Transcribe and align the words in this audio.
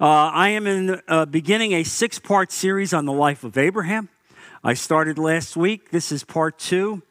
Uh, 0.00 0.30
I 0.32 0.48
am 0.48 0.66
in 0.66 0.98
uh, 1.08 1.26
beginning 1.26 1.72
a 1.72 1.84
six 1.84 2.18
part 2.18 2.50
series 2.52 2.94
on 2.94 3.04
the 3.04 3.12
life 3.12 3.44
of 3.44 3.58
Abraham. 3.58 4.08
I 4.64 4.72
started 4.72 5.18
last 5.18 5.58
week. 5.58 5.90
This 5.90 6.10
is 6.10 6.24
part 6.24 6.58
two. 6.58 7.02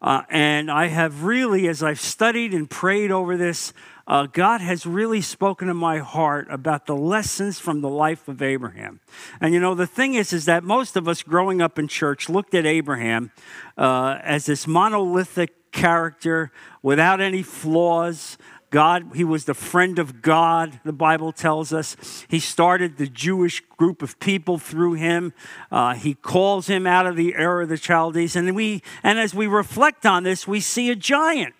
Uh, 0.00 0.22
and 0.30 0.70
I 0.70 0.86
have 0.86 1.24
really, 1.24 1.66
as 1.66 1.82
I've 1.82 1.98
studied 1.98 2.54
and 2.54 2.70
prayed 2.70 3.10
over 3.10 3.36
this, 3.36 3.72
uh, 4.06 4.26
God 4.26 4.60
has 4.60 4.86
really 4.86 5.20
spoken 5.22 5.66
to 5.66 5.74
my 5.74 5.98
heart 5.98 6.46
about 6.48 6.86
the 6.86 6.94
lessons 6.94 7.58
from 7.58 7.80
the 7.80 7.88
life 7.88 8.28
of 8.28 8.40
Abraham. 8.40 9.00
And 9.40 9.52
you 9.52 9.58
know, 9.58 9.74
the 9.74 9.88
thing 9.88 10.14
is, 10.14 10.32
is 10.32 10.44
that 10.44 10.62
most 10.62 10.94
of 10.94 11.08
us 11.08 11.24
growing 11.24 11.60
up 11.60 11.80
in 11.80 11.88
church 11.88 12.28
looked 12.28 12.54
at 12.54 12.64
Abraham 12.64 13.32
uh, 13.76 14.18
as 14.22 14.46
this 14.46 14.68
monolithic 14.68 15.72
character 15.72 16.52
without 16.80 17.20
any 17.20 17.42
flaws. 17.42 18.38
God, 18.70 19.12
he 19.14 19.24
was 19.24 19.44
the 19.44 19.54
friend 19.54 19.98
of 19.98 20.22
God, 20.22 20.80
the 20.84 20.92
Bible 20.92 21.32
tells 21.32 21.72
us. 21.72 21.96
He 22.28 22.38
started 22.38 22.96
the 22.96 23.06
Jewish 23.06 23.60
group 23.76 24.02
of 24.02 24.18
people 24.18 24.58
through 24.58 24.94
him. 24.94 25.32
Uh, 25.70 25.94
he 25.94 26.14
calls 26.14 26.66
him 26.66 26.86
out 26.86 27.06
of 27.06 27.16
the 27.16 27.34
Ur 27.36 27.62
of 27.62 27.68
the 27.68 27.76
Chaldees. 27.76 28.34
And, 28.34 28.54
we, 28.56 28.82
and 29.02 29.18
as 29.18 29.34
we 29.34 29.46
reflect 29.46 30.04
on 30.04 30.24
this, 30.24 30.46
we 30.48 30.60
see 30.60 30.90
a 30.90 30.96
giant. 30.96 31.54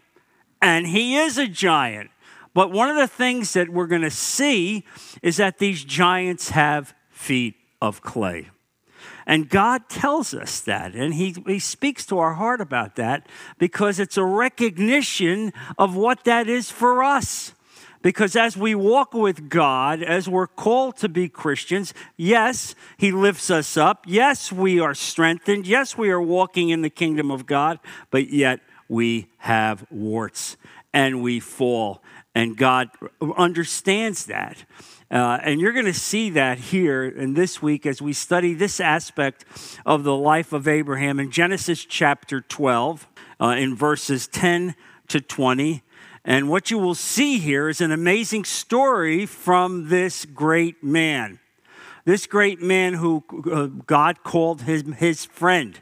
And 0.60 0.88
he 0.88 1.16
is 1.16 1.38
a 1.38 1.46
giant. 1.46 2.10
But 2.54 2.72
one 2.72 2.88
of 2.88 2.96
the 2.96 3.06
things 3.06 3.52
that 3.52 3.68
we're 3.68 3.86
going 3.86 4.02
to 4.02 4.10
see 4.10 4.84
is 5.22 5.36
that 5.36 5.58
these 5.58 5.84
giants 5.84 6.50
have 6.50 6.94
feet 7.10 7.54
of 7.80 8.02
clay. 8.02 8.48
And 9.26 9.48
God 9.48 9.88
tells 9.88 10.32
us 10.32 10.60
that, 10.60 10.94
and 10.94 11.14
he, 11.14 11.34
he 11.46 11.58
speaks 11.58 12.06
to 12.06 12.18
our 12.18 12.34
heart 12.34 12.60
about 12.60 12.94
that 12.96 13.28
because 13.58 13.98
it's 13.98 14.16
a 14.16 14.24
recognition 14.24 15.52
of 15.76 15.96
what 15.96 16.24
that 16.24 16.48
is 16.48 16.70
for 16.70 17.02
us. 17.02 17.52
Because 18.02 18.36
as 18.36 18.56
we 18.56 18.76
walk 18.76 19.14
with 19.14 19.48
God, 19.48 20.00
as 20.00 20.28
we're 20.28 20.46
called 20.46 20.96
to 20.98 21.08
be 21.08 21.28
Christians, 21.28 21.92
yes, 22.16 22.76
He 22.96 23.10
lifts 23.10 23.50
us 23.50 23.76
up. 23.76 24.04
Yes, 24.06 24.52
we 24.52 24.78
are 24.78 24.94
strengthened. 24.94 25.66
Yes, 25.66 25.98
we 25.98 26.10
are 26.10 26.22
walking 26.22 26.68
in 26.68 26.82
the 26.82 26.90
kingdom 26.90 27.32
of 27.32 27.46
God, 27.46 27.80
but 28.12 28.30
yet 28.30 28.60
we 28.88 29.26
have 29.38 29.84
warts 29.90 30.56
and 30.92 31.20
we 31.20 31.40
fall. 31.40 32.00
And 32.32 32.56
God 32.56 32.90
understands 33.36 34.26
that. 34.26 34.64
Uh, 35.10 35.38
and 35.42 35.60
you're 35.60 35.72
going 35.72 35.84
to 35.84 35.94
see 35.94 36.30
that 36.30 36.58
here 36.58 37.04
in 37.04 37.34
this 37.34 37.62
week 37.62 37.86
as 37.86 38.02
we 38.02 38.12
study 38.12 38.54
this 38.54 38.80
aspect 38.80 39.44
of 39.84 40.02
the 40.02 40.16
life 40.16 40.52
of 40.52 40.66
Abraham 40.66 41.20
in 41.20 41.30
Genesis 41.30 41.84
chapter 41.84 42.40
12, 42.40 43.06
uh, 43.40 43.46
in 43.56 43.76
verses 43.76 44.26
10 44.26 44.74
to 45.08 45.20
20. 45.20 45.82
And 46.24 46.48
what 46.48 46.72
you 46.72 46.78
will 46.78 46.96
see 46.96 47.38
here 47.38 47.68
is 47.68 47.80
an 47.80 47.92
amazing 47.92 48.44
story 48.44 49.26
from 49.26 49.88
this 49.90 50.24
great 50.24 50.82
man. 50.82 51.38
This 52.04 52.26
great 52.26 52.60
man 52.60 52.94
who 52.94 53.22
uh, 53.50 53.66
God 53.66 54.24
called 54.24 54.62
his, 54.62 54.82
his 54.96 55.24
friend. 55.24 55.80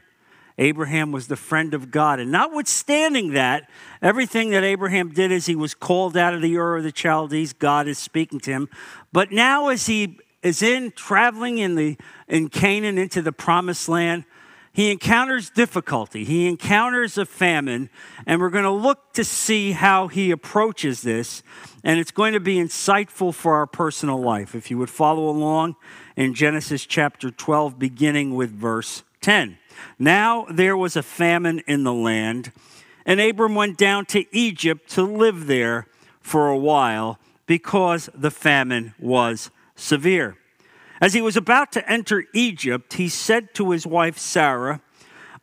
Abraham 0.57 1.11
was 1.11 1.27
the 1.27 1.35
friend 1.35 1.73
of 1.73 1.91
God. 1.91 2.19
And 2.19 2.31
notwithstanding 2.31 3.33
that, 3.33 3.69
everything 4.01 4.51
that 4.51 4.63
Abraham 4.63 5.09
did 5.09 5.31
as 5.31 5.45
he 5.45 5.55
was 5.55 5.73
called 5.73 6.15
out 6.15 6.33
of 6.33 6.41
the 6.41 6.57
Ur 6.57 6.77
of 6.77 6.83
the 6.83 6.93
Chaldees, 6.95 7.53
God 7.53 7.87
is 7.87 7.97
speaking 7.97 8.39
to 8.41 8.51
him. 8.51 8.69
But 9.11 9.31
now, 9.31 9.67
as 9.67 9.87
he 9.87 10.19
is 10.41 10.61
in 10.61 10.91
traveling 10.91 11.57
in, 11.57 11.75
the, 11.75 11.97
in 12.27 12.49
Canaan 12.49 12.97
into 12.97 13.21
the 13.21 13.33
promised 13.33 13.89
land, 13.89 14.23
he 14.71 14.91
encounters 14.91 15.49
difficulty. 15.49 16.25
He 16.25 16.47
encounters 16.47 17.17
a 17.17 17.25
famine, 17.25 17.89
and 18.25 18.41
we're 18.41 18.49
going 18.49 18.65
to 18.65 18.69
look 18.69 19.13
to 19.13 19.23
see 19.23 19.71
how 19.71 20.09
he 20.09 20.31
approaches 20.31 21.01
this. 21.01 21.43
And 21.83 21.97
it's 21.97 22.11
going 22.11 22.33
to 22.33 22.41
be 22.41 22.57
insightful 22.57 23.33
for 23.33 23.55
our 23.55 23.67
personal 23.67 24.19
life. 24.19 24.53
If 24.53 24.69
you 24.69 24.77
would 24.77 24.89
follow 24.89 25.29
along 25.29 25.77
in 26.17 26.33
Genesis 26.33 26.85
chapter 26.85 27.31
12, 27.31 27.79
beginning 27.79 28.35
with 28.35 28.51
verse 28.51 29.03
10. 29.21 29.57
Now 29.99 30.45
there 30.49 30.77
was 30.77 30.95
a 30.95 31.03
famine 31.03 31.61
in 31.67 31.83
the 31.83 31.93
land, 31.93 32.51
and 33.05 33.19
Abram 33.19 33.55
went 33.55 33.77
down 33.77 34.05
to 34.07 34.25
Egypt 34.35 34.89
to 34.91 35.03
live 35.03 35.47
there 35.47 35.87
for 36.21 36.49
a 36.49 36.57
while 36.57 37.19
because 37.45 38.09
the 38.13 38.31
famine 38.31 38.93
was 38.99 39.51
severe. 39.75 40.37
As 41.01 41.13
he 41.13 41.21
was 41.21 41.37
about 41.37 41.71
to 41.73 41.89
enter 41.89 42.25
Egypt, 42.33 42.93
he 42.93 43.09
said 43.09 43.53
to 43.55 43.71
his 43.71 43.85
wife 43.85 44.17
Sarah, 44.17 44.81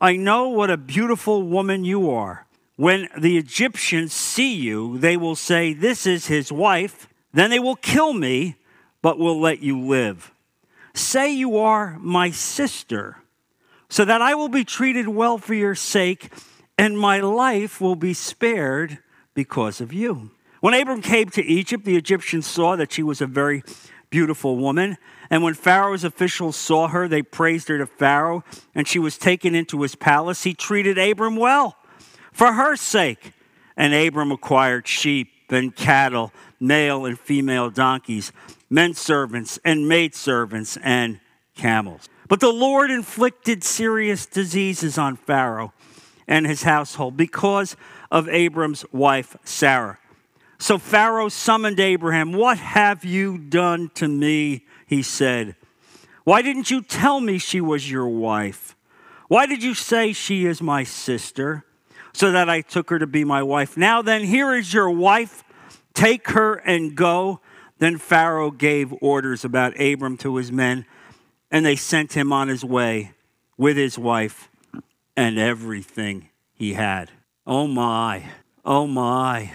I 0.01 0.17
know 0.17 0.49
what 0.49 0.71
a 0.71 0.77
beautiful 0.77 1.43
woman 1.43 1.85
you 1.85 2.11
are. 2.11 2.47
When 2.77 3.09
the 3.17 3.39
Egyptians 3.39 4.13
see 4.13 4.55
you, 4.55 4.99
they 4.99 5.17
will 5.17 5.37
say, 5.37 5.73
This 5.73 6.07
is 6.07 6.27
his 6.27 6.51
wife. 6.51 7.07
Then 7.33 7.51
they 7.51 7.61
will 7.61 7.77
kill 7.77 8.13
me, 8.13 8.57
but 9.01 9.19
will 9.19 9.41
let 9.41 9.63
you 9.63 9.79
live. 9.79 10.33
Say 10.95 11.33
you 11.33 11.57
are 11.57 11.99
my 12.01 12.31
sister 12.31 13.22
so 13.93 14.07
that 14.07 14.23
I 14.23 14.35
will 14.35 14.49
be 14.49 14.65
treated 14.65 15.07
well 15.07 15.37
for 15.37 15.53
your 15.53 15.75
sake, 15.75 16.33
and 16.79 16.99
my 16.99 17.21
life 17.21 17.79
will 17.79 17.95
be 17.95 18.15
spared 18.15 19.01
because 19.35 19.83
of 19.83 19.93
you. 19.93 20.31
When 20.61 20.73
Abram 20.73 21.03
came 21.03 21.29
to 21.29 21.45
Egypt, 21.45 21.85
the 21.85 21.99
Egyptians 21.99 22.47
saw 22.47 22.75
that 22.77 22.91
she 22.91 23.03
was 23.03 23.21
a 23.21 23.27
very 23.27 23.63
beautiful 24.09 24.57
woman. 24.57 24.97
And 25.29 25.43
when 25.43 25.53
Pharaoh's 25.53 26.05
officials 26.05 26.57
saw 26.57 26.89
her, 26.89 27.07
they 27.07 27.21
praised 27.21 27.69
her 27.69 27.77
to 27.77 27.87
Pharaoh, 27.87 28.45
and 28.75 28.89
she 28.89 28.99
was 28.99 29.19
taken 29.19 29.55
into 29.55 29.83
his 29.83 29.95
palace. 29.95 30.43
He 30.43 30.55
treated 30.55 30.97
Abram 30.97 31.37
well 31.37 31.77
for 32.33 32.55
her 32.55 32.77
sake. 32.77 33.35
And 33.77 33.93
Abram 33.93 34.33
acquired 34.33 34.89
sheep 34.89 35.29
and 35.51 35.77
cattle, 35.77 36.33
male 36.59 37.05
and 37.05 37.21
female 37.21 37.69
donkeys, 37.69 38.33
men 38.71 38.95
servants 38.95 39.59
and 39.67 39.87
maid 39.87 40.15
servants, 40.15 40.79
and 40.83 41.21
camels. 41.55 42.09
But 42.33 42.41
the 42.41 42.51
Lord 42.51 42.91
inflicted 42.91 43.63
serious 43.63 44.25
diseases 44.25 44.97
on 44.97 45.17
Pharaoh 45.17 45.75
and 46.27 46.47
his 46.47 46.63
household 46.63 47.15
because 47.15 47.77
of 48.11 48.27
Abram's 48.27 48.87
wife, 48.91 49.37
Sarah. 49.45 49.99
So 50.59 50.79
Pharaoh 50.79 51.29
summoned 51.29 51.79
Abraham. 51.79 52.33
What 52.33 52.57
have 52.57 53.05
you 53.05 53.37
done 53.37 53.91
to 53.97 54.09
me? 54.09 54.65
He 54.87 55.03
said. 55.03 55.57
Why 56.25 56.41
didn't 56.41 56.71
you 56.71 56.81
tell 56.81 57.21
me 57.21 57.37
she 57.37 57.61
was 57.61 57.91
your 57.91 58.09
wife? 58.09 58.77
Why 59.29 59.45
did 59.45 59.63
you 59.63 59.75
say 59.75 60.15
she 60.15 60.47
is 60.47 60.63
my 60.63 60.85
sister? 60.85 61.67
So 62.15 62.33
that 62.33 62.49
I 62.49 62.63
took 62.63 62.89
her 62.89 62.99
to 62.99 63.07
be 63.07 63.25
my 63.25 63.43
wife. 63.43 63.77
Now 63.77 64.01
then, 64.01 64.25
here 64.25 64.55
is 64.55 64.73
your 64.73 64.89
wife. 64.89 65.45
Take 65.93 66.31
her 66.31 66.55
and 66.55 66.95
go. 66.95 67.41
Then 67.77 67.99
Pharaoh 67.99 68.51
gave 68.51 68.95
orders 69.03 69.45
about 69.45 69.79
Abram 69.79 70.17
to 70.17 70.37
his 70.37 70.51
men 70.51 70.87
and 71.53 71.67
they 71.67 71.77
sent 71.77 72.15
him 72.15 72.33
on 72.33 72.49
his 72.49 72.65
way 72.65 73.13
with 73.59 73.77
his 73.77 73.99
wife 73.99 74.49
and 75.15 75.39
everything 75.39 76.31
he 76.55 76.73
had. 76.73 77.11
Oh 77.47 77.67
my, 77.67 78.25
oh 78.65 78.87
my. 78.87 79.53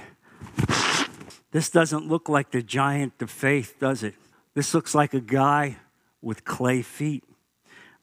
This 1.52 1.69
doesn't 1.69 2.08
look 2.08 2.30
like 2.30 2.52
the 2.52 2.62
giant 2.62 3.19
of 3.22 3.31
faith, 3.31 3.75
does 3.80 4.03
it? 4.03 4.13
This 4.53 4.74
looks 4.75 4.94
like 4.94 5.16
a 5.16 5.19
guy 5.19 5.78
with 6.22 6.46
clay 6.46 6.84
feet. 6.84 7.24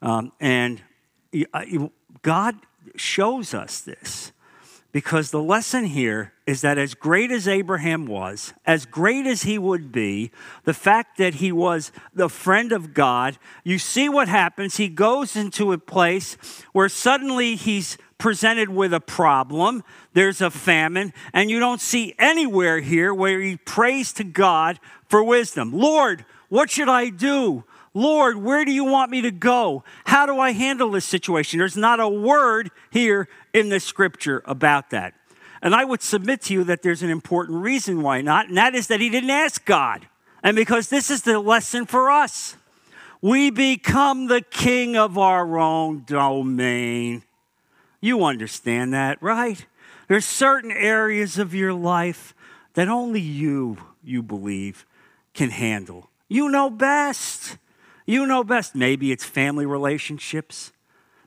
Um, 0.03 0.32
and 0.41 0.82
God 2.22 2.56
shows 2.97 3.55
us 3.55 3.81
this. 3.81 4.32
Because 4.94 5.32
the 5.32 5.43
lesson 5.43 5.87
here 5.87 6.34
is 6.47 6.60
that 6.60 6.78
as 6.78 6.94
great 6.94 7.32
as 7.32 7.49
Abraham 7.49 8.06
was, 8.06 8.55
as 8.65 8.87
great 8.87 9.27
as 9.27 9.43
he 9.43 9.59
would 9.59 9.91
be, 9.91 10.31
the 10.62 10.72
fact 10.72 11.19
that 11.19 11.34
he 11.34 11.50
was 11.50 11.91
the 12.15 12.28
friend 12.28 12.71
of 12.71 12.94
God, 12.94 13.37
you 13.65 13.77
see 13.77 14.09
what 14.09 14.28
happens. 14.28 14.77
He 14.77 14.87
goes 14.87 15.34
into 15.34 15.72
a 15.72 15.78
place 15.78 16.37
where 16.71 16.88
suddenly 16.88 17.56
he's 17.56 17.99
presented 18.19 18.69
with 18.69 18.94
a 18.94 19.00
problem. 19.00 19.82
There's 20.12 20.41
a 20.41 20.49
famine, 20.49 21.12
and 21.32 21.50
you 21.50 21.59
don't 21.59 21.81
see 21.81 22.15
anywhere 22.16 22.78
here 22.78 23.12
where 23.12 23.41
he 23.41 23.56
prays 23.56 24.12
to 24.12 24.22
God 24.22 24.78
for 25.09 25.25
wisdom. 25.25 25.72
Lord, 25.72 26.25
what 26.49 26.71
should 26.71 26.88
I 26.88 27.09
do? 27.09 27.65
Lord, 27.94 28.37
where 28.37 28.64
do 28.64 28.73
you 28.73 28.85
want 28.85 29.12
me 29.12 29.23
to 29.23 29.31
go? 29.31 29.85
How 30.05 30.26
do 30.26 30.41
I 30.41 30.50
handle 30.50 30.91
this 30.91 31.05
situation? 31.05 31.58
There's 31.58 31.76
not 31.76 32.00
a 32.00 32.08
word 32.08 32.73
here 32.91 33.29
in 33.52 33.69
the 33.69 33.79
scripture 33.79 34.43
about 34.46 34.91
that. 34.91 35.14
And 35.62 35.75
I 35.75 35.85
would 35.85 36.02
submit 36.02 36.43
to 36.43 36.52
you 36.52 36.64
that 36.64 36.82
there's 36.82 37.02
an 37.02 37.11
important 37.11 37.62
reason 37.62 38.02
why 38.02 38.20
not, 38.20 38.49
and 38.49 38.56
that 38.56 38.75
is 38.75 38.88
that 38.88 39.00
he 39.00 39.08
didn't 39.08 39.31
ask 39.31 39.64
God. 39.64 40.06
And 40.43 40.56
because 40.56 40.88
this 40.88 41.08
is 41.11 41.23
the 41.23 41.38
lesson 41.38 41.87
for 41.87 42.11
us, 42.11 42.56
we 43.23 43.49
become 43.49 44.26
the 44.26 44.43
king 44.43 44.96
of 44.96 45.17
our 45.17 45.56
own 45.56 46.05
domain. 46.05 47.23
You 48.00 48.25
understand 48.25 48.93
that, 48.93 49.23
right? 49.23 49.64
There's 50.08 50.26
certain 50.26 50.70
areas 50.70 51.38
of 51.38 51.55
your 51.55 51.73
life 51.73 52.35
that 52.75 52.88
only 52.88 53.20
you, 53.20 53.79
you 54.02 54.23
believe, 54.23 54.85
can 55.32 55.49
handle. 55.49 56.11
You 56.29 56.50
know 56.50 56.69
best. 56.69 57.56
You 58.06 58.27
know 58.27 58.45
best. 58.45 58.75
Maybe 58.75 59.12
it's 59.12 59.25
family 59.25 59.67
relationships. 59.67 60.73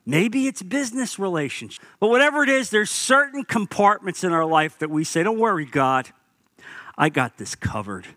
Maybe 0.06 0.48
it's 0.48 0.62
business 0.62 1.20
relationships. 1.20 1.86
But 2.00 2.10
whatever 2.10 2.44
it 2.44 2.50
is, 2.50 2.70
there's 2.70 2.90
certain 2.90 3.44
compartments 3.44 4.24
in 4.24 4.32
our 4.32 4.46
life 4.46 4.80
that 4.80 4.90
we 4.90 5.04
say, 5.04 5.24
Don't 5.24 5.40
worry, 5.40 5.66
God. 5.66 6.10
I 6.98 7.10
got 7.10 7.38
this 7.38 7.56
covered. 7.56 8.08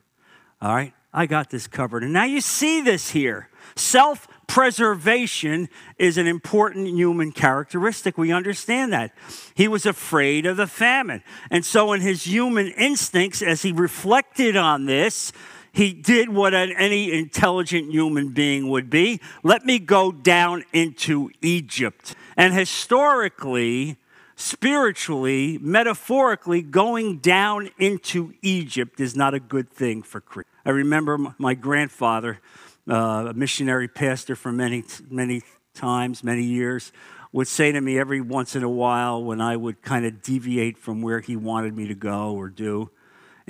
All 0.63 0.75
right? 0.75 0.95
I 1.13 1.27
got 1.27 1.51
this 1.51 1.67
covered. 1.67 2.05
And 2.05 2.13
now 2.13 2.25
you 2.25 2.41
see 2.41 2.81
this 2.81 3.11
here. 3.11 3.49
Self 3.75 4.29
preservation 4.47 5.69
is 5.99 6.19
an 6.19 6.27
important 6.27 6.89
human 6.89 7.33
characteristic. 7.33 8.17
We 8.19 8.33
understand 8.33 8.93
that. 8.93 9.13
He 9.55 9.69
was 9.69 9.87
afraid 9.87 10.47
of 10.47 10.57
the 10.57 10.67
famine. 10.67 11.23
And 11.51 11.65
so, 11.65 11.93
in 11.93 12.01
his 12.01 12.25
human 12.25 12.69
instincts, 12.69 13.43
as 13.43 13.63
he 13.63 13.73
reflected 13.73 14.57
on 14.57 14.87
this, 14.87 15.33
he 15.73 15.93
did 15.93 16.29
what 16.29 16.55
any 16.55 17.13
intelligent 17.13 17.93
human 17.93 18.31
being 18.31 18.69
would 18.69 18.91
be 18.91 19.21
let 19.43 19.65
me 19.65 19.79
go 19.79 20.11
down 20.13 20.65
into 20.73 21.31
Egypt. 21.41 22.15
And 22.37 22.55
historically, 22.55 23.97
spiritually, 24.37 25.59
metaphorically, 25.61 26.63
going 26.63 27.19
down 27.19 27.71
into 27.79 28.35
Egypt 28.43 29.01
is 29.01 29.15
not 29.15 29.35
a 29.35 29.41
good 29.41 29.71
thing 29.71 30.03
for 30.03 30.21
Christians. 30.21 30.55
I 30.65 30.71
remember 30.71 31.19
my 31.39 31.55
grandfather 31.55 32.41
uh, 32.89 33.27
a 33.29 33.35
missionary 33.35 33.89
pastor 33.89 34.35
for 34.35 34.51
many, 34.51 34.85
many 35.09 35.43
times, 35.75 36.25
many 36.25 36.43
years, 36.43 36.93
would 37.33 37.47
say 37.47 37.71
to 37.71 37.81
me 37.81 37.99
every 37.99 38.21
once 38.21 38.57
in 38.57 38.63
a 38.63 38.69
while 38.69 39.23
when 39.23 39.41
I 39.41 39.57
would 39.57 39.83
kind 39.83 40.05
of 40.05 40.23
deviate 40.23 40.77
from 40.77 41.01
where 41.01 41.21
he 41.21 41.37
wanted 41.37 41.77
me 41.77 41.87
to 41.89 41.95
go 41.95 42.33
or 42.35 42.49
do. 42.49 42.91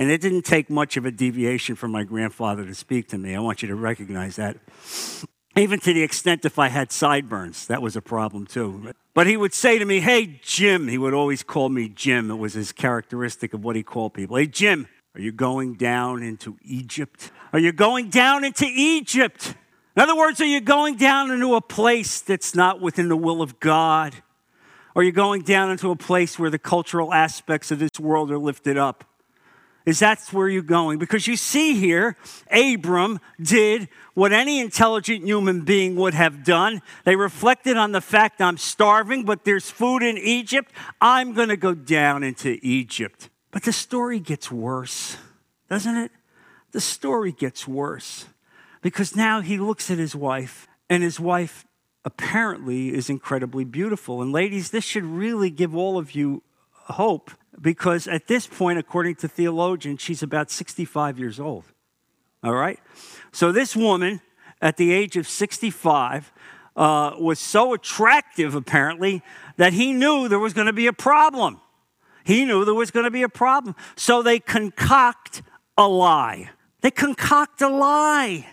And 0.01 0.11
it 0.11 0.23
didn't 0.23 0.47
take 0.47 0.71
much 0.71 0.97
of 0.97 1.05
a 1.05 1.11
deviation 1.11 1.77
for 1.77 1.87
my 1.87 2.05
grandfather 2.05 2.65
to 2.65 2.75
speak 2.75 3.09
to 3.09 3.19
me. 3.19 3.37
I 3.37 3.39
want 3.41 3.61
you 3.61 3.69
to 3.69 3.75
recognize 3.75 4.37
that. 4.37 4.57
Even 5.57 5.79
to 5.81 5.93
the 5.93 6.03
extent 6.03 6.47
if 6.47 6.59
I 6.59 6.69
had 6.69 6.91
sideburns, 6.91 7.67
that 7.67 7.83
was 7.83 7.97
a 7.97 8.01
problem 8.01 8.47
too. 8.47 8.95
But 9.13 9.27
he 9.27 9.37
would 9.37 9.53
say 9.53 9.79
to 9.79 9.85
me, 9.85 10.01
Hey, 10.01 10.41
Jim. 10.43 10.89
He 10.89 10.97
would 10.97 11.13
always 11.13 11.43
call 11.43 11.69
me 11.69 11.91
Jim. 11.91 12.31
It 12.31 12.37
was 12.37 12.55
his 12.55 12.73
characteristic 12.73 13.53
of 13.53 13.63
what 13.63 13.77
he 13.77 13.83
called 13.83 14.15
people. 14.15 14.39
Hey, 14.39 14.47
Jim, 14.47 14.89
are 15.15 15.21
you 15.21 15.33
going 15.33 15.75
down 15.75 16.23
into 16.23 16.57
Egypt? 16.63 17.31
Are 17.53 17.59
you 17.59 17.71
going 17.71 18.09
down 18.09 18.43
into 18.43 18.65
Egypt? 18.67 19.55
In 19.95 20.03
other 20.03 20.17
words, 20.17 20.41
are 20.41 20.47
you 20.47 20.63
going 20.63 20.97
down 20.97 21.31
into 21.31 21.57
a 21.57 21.61
place 21.61 22.23
that's 22.23 22.55
not 22.55 22.81
within 22.81 23.11
the 23.11 23.19
will 23.19 23.43
of 23.43 23.61
God? 23.61 24.15
Are 24.97 25.03
you 25.03 25.13
going 25.13 25.43
down 25.43 25.71
into 25.71 25.91
a 25.91 25.97
place 25.97 26.39
where 26.39 26.49
the 26.49 26.59
cultural 26.59 27.13
aspects 27.13 27.71
of 27.71 27.79
this 27.79 28.01
world 28.01 28.31
are 28.31 28.39
lifted 28.39 28.79
up? 28.79 29.05
Is 29.91 29.99
that 29.99 30.21
where 30.31 30.49
you're 30.49 30.63
going? 30.63 31.01
Because 31.01 31.27
you 31.27 31.35
see 31.35 31.75
here, 31.75 32.17
Abram 32.49 33.19
did 33.43 33.89
what 34.15 34.33
any 34.33 34.61
intelligent 34.61 35.25
human 35.25 35.63
being 35.63 35.97
would 35.97 36.15
have 36.15 36.45
done. 36.45 36.81
They 37.03 37.17
reflected 37.17 37.77
on 37.77 37.91
the 37.91 38.01
fact 38.01 38.41
I'm 38.41 38.57
starving, 38.57 39.25
but 39.25 39.43
there's 39.45 39.69
food 39.69 40.05
in 40.05 40.17
Egypt. 40.17 40.71
I'm 41.01 41.35
going 41.35 41.49
to 41.49 41.57
go 41.57 41.75
down 41.75 42.23
into 42.23 42.57
Egypt. 42.63 43.31
But 43.51 43.65
the 43.65 43.73
story 43.73 44.21
gets 44.21 44.49
worse, 44.49 45.17
doesn't 45.69 45.97
it? 45.97 46.13
The 46.71 46.81
story 46.81 47.33
gets 47.33 47.67
worse 47.67 48.27
because 48.83 49.17
now 49.17 49.41
he 49.41 49.59
looks 49.59 49.91
at 49.91 49.99
his 49.99 50.15
wife, 50.15 50.69
and 50.89 51.03
his 51.03 51.19
wife 51.19 51.67
apparently 52.05 52.95
is 52.95 53.11
incredibly 53.11 53.65
beautiful. 53.65 54.23
And 54.23 54.31
ladies, 54.31 54.71
this 54.71 54.85
should 54.85 55.05
really 55.05 55.51
give 55.51 55.75
all 55.75 55.99
of 55.99 56.15
you 56.15 56.45
hope 56.71 57.33
because 57.61 58.09
at 58.09 58.27
this 58.27 58.47
point, 58.47 58.79
according 58.79 59.17
to 59.17 59.29
theologians, 59.29 60.01
she's 60.01 60.23
about 60.23 60.51
65 60.51 61.19
years 61.19 61.39
old. 61.39 61.65
All 62.43 62.55
right? 62.55 62.79
So 63.33 63.53
this 63.53 63.77
woman, 63.77 64.21
at 64.63 64.77
the 64.77 64.93
age 64.93 65.17
of 65.17 65.29
65, 65.29 66.33
uh, 66.77 67.13
was 67.19 67.39
so 67.39 67.75
attractive, 67.75 68.55
apparently, 68.55 69.23
that 69.57 69.73
he 69.73 69.93
knew 69.93 70.29
there 70.29 70.39
was 70.39 70.55
going 70.55 70.67
to 70.67 70.73
be 70.73 70.87
a 70.87 70.93
problem. 70.93 71.61
He 72.25 72.45
knew 72.45 72.65
there 72.65 72.75
was 72.75 72.91
going 72.91 73.05
to 73.05 73.11
be 73.11 73.23
a 73.23 73.29
problem. 73.29 73.75
So 73.97 74.23
they 74.23 74.39
concoct 74.39 75.43
a 75.77 75.87
lie. 75.89 76.51
They 76.81 76.91
concoct 76.91 77.61
a 77.61 77.69
lie. 77.69 78.47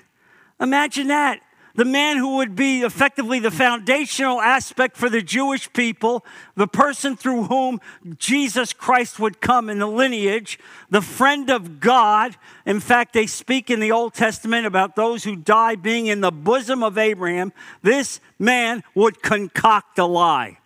Imagine 0.59 1.07
that. 1.07 1.39
The 1.77 1.85
man 1.85 2.17
who 2.17 2.37
would 2.37 2.55
be 2.55 2.81
effectively 2.81 3.37
the 3.37 3.51
foundational 3.51 4.41
aspect 4.41 4.97
for 4.97 5.09
the 5.09 5.21
Jewish 5.21 5.71
people, 5.73 6.25
the 6.55 6.67
person 6.67 7.15
through 7.15 7.43
whom 7.43 7.79
Jesus 8.17 8.73
Christ 8.73 9.19
would 9.19 9.41
come 9.41 9.69
in 9.69 9.77
the 9.77 9.87
lineage, 9.87 10.57
the 10.89 11.03
friend 11.03 11.51
of 11.51 11.79
God. 11.79 12.35
In 12.65 12.79
fact, 12.79 13.13
they 13.13 13.27
speak 13.27 13.69
in 13.69 13.79
the 13.79 13.91
Old 13.91 14.15
Testament 14.15 14.65
about 14.65 14.95
those 14.95 15.23
who 15.23 15.35
die 15.35 15.75
being 15.75 16.07
in 16.07 16.21
the 16.21 16.31
bosom 16.31 16.81
of 16.81 16.97
Abraham. 16.97 17.53
This 17.83 18.21
man 18.39 18.83
would 18.95 19.21
concoct 19.21 19.99
a 19.99 20.05
lie. 20.05 20.57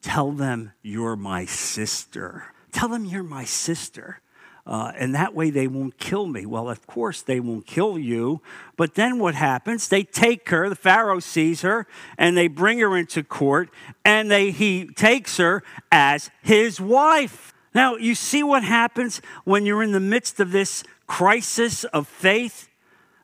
Tell 0.00 0.30
them 0.30 0.70
you're 0.80 1.16
my 1.16 1.44
sister. 1.44 2.54
Tell 2.70 2.88
them 2.88 3.04
you're 3.04 3.24
my 3.24 3.44
sister. 3.44 4.20
Uh, 4.66 4.90
and 4.96 5.14
that 5.14 5.32
way 5.32 5.48
they 5.48 5.68
won't 5.68 5.96
kill 5.96 6.26
me. 6.26 6.44
Well, 6.44 6.68
of 6.68 6.86
course 6.88 7.22
they 7.22 7.38
won't 7.38 7.66
kill 7.66 7.96
you. 7.96 8.40
But 8.76 8.96
then 8.96 9.20
what 9.20 9.36
happens? 9.36 9.88
They 9.88 10.02
take 10.02 10.48
her, 10.48 10.68
the 10.68 10.74
Pharaoh 10.74 11.20
sees 11.20 11.62
her, 11.62 11.86
and 12.18 12.36
they 12.36 12.48
bring 12.48 12.80
her 12.80 12.96
into 12.96 13.22
court, 13.22 13.70
and 14.04 14.28
they, 14.28 14.50
he 14.50 14.86
takes 14.86 15.36
her 15.36 15.62
as 15.92 16.30
his 16.42 16.80
wife. 16.80 17.54
Now, 17.74 17.94
you 17.94 18.16
see 18.16 18.42
what 18.42 18.64
happens 18.64 19.20
when 19.44 19.66
you're 19.66 19.82
in 19.82 19.92
the 19.92 20.00
midst 20.00 20.40
of 20.40 20.50
this 20.50 20.82
crisis 21.06 21.84
of 21.84 22.08
faith, 22.08 22.68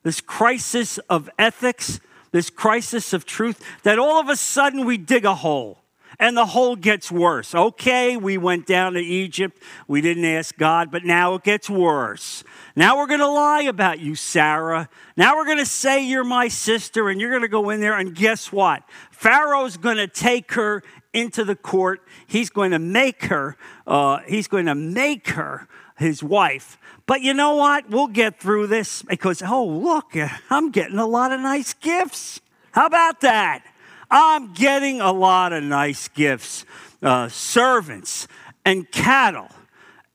this 0.04 0.20
crisis 0.20 0.98
of 1.10 1.28
ethics, 1.38 1.98
this 2.30 2.50
crisis 2.50 3.12
of 3.12 3.26
truth, 3.26 3.60
that 3.82 3.98
all 3.98 4.20
of 4.20 4.28
a 4.28 4.36
sudden 4.36 4.84
we 4.84 4.96
dig 4.96 5.24
a 5.24 5.34
hole 5.34 5.81
and 6.18 6.36
the 6.36 6.46
hole 6.46 6.76
gets 6.76 7.10
worse. 7.10 7.54
Okay, 7.54 8.16
we 8.16 8.38
went 8.38 8.66
down 8.66 8.94
to 8.94 9.00
Egypt. 9.00 9.62
We 9.86 10.00
didn't 10.00 10.24
ask 10.24 10.56
God, 10.56 10.90
but 10.90 11.04
now 11.04 11.34
it 11.34 11.42
gets 11.42 11.68
worse. 11.68 12.44
Now 12.74 12.98
we're 12.98 13.06
going 13.06 13.20
to 13.20 13.28
lie 13.28 13.62
about 13.62 14.00
you, 14.00 14.14
Sarah. 14.14 14.88
Now 15.16 15.36
we're 15.36 15.44
going 15.44 15.58
to 15.58 15.66
say 15.66 16.04
you're 16.04 16.24
my 16.24 16.48
sister, 16.48 17.08
and 17.08 17.20
you're 17.20 17.30
going 17.30 17.42
to 17.42 17.48
go 17.48 17.70
in 17.70 17.80
there, 17.80 17.96
and 17.98 18.14
guess 18.14 18.52
what? 18.52 18.82
Pharaoh's 19.10 19.76
going 19.76 19.98
to 19.98 20.08
take 20.08 20.52
her 20.52 20.82
into 21.12 21.44
the 21.44 21.56
court. 21.56 22.02
He's 22.26 22.50
going 22.50 22.70
to 22.70 22.78
make 22.78 23.24
her, 23.24 23.56
uh, 23.86 24.20
he's 24.26 24.48
going 24.48 24.66
to 24.66 24.74
make 24.74 25.28
her 25.28 25.68
his 25.96 26.22
wife. 26.22 26.78
But 27.06 27.20
you 27.20 27.34
know 27.34 27.56
what? 27.56 27.90
We'll 27.90 28.06
get 28.06 28.40
through 28.40 28.68
this 28.68 29.02
because, 29.02 29.42
oh, 29.42 29.64
look, 29.64 30.14
I'm 30.50 30.70
getting 30.70 30.98
a 30.98 31.06
lot 31.06 31.32
of 31.32 31.40
nice 31.40 31.74
gifts. 31.74 32.40
How 32.72 32.86
about 32.86 33.20
that? 33.20 33.64
I'm 34.12 34.52
getting 34.52 35.00
a 35.00 35.10
lot 35.10 35.52
of 35.52 35.64
nice 35.64 36.06
gifts. 36.08 36.66
Uh, 37.02 37.28
servants 37.28 38.28
and 38.64 38.88
cattle 38.92 39.48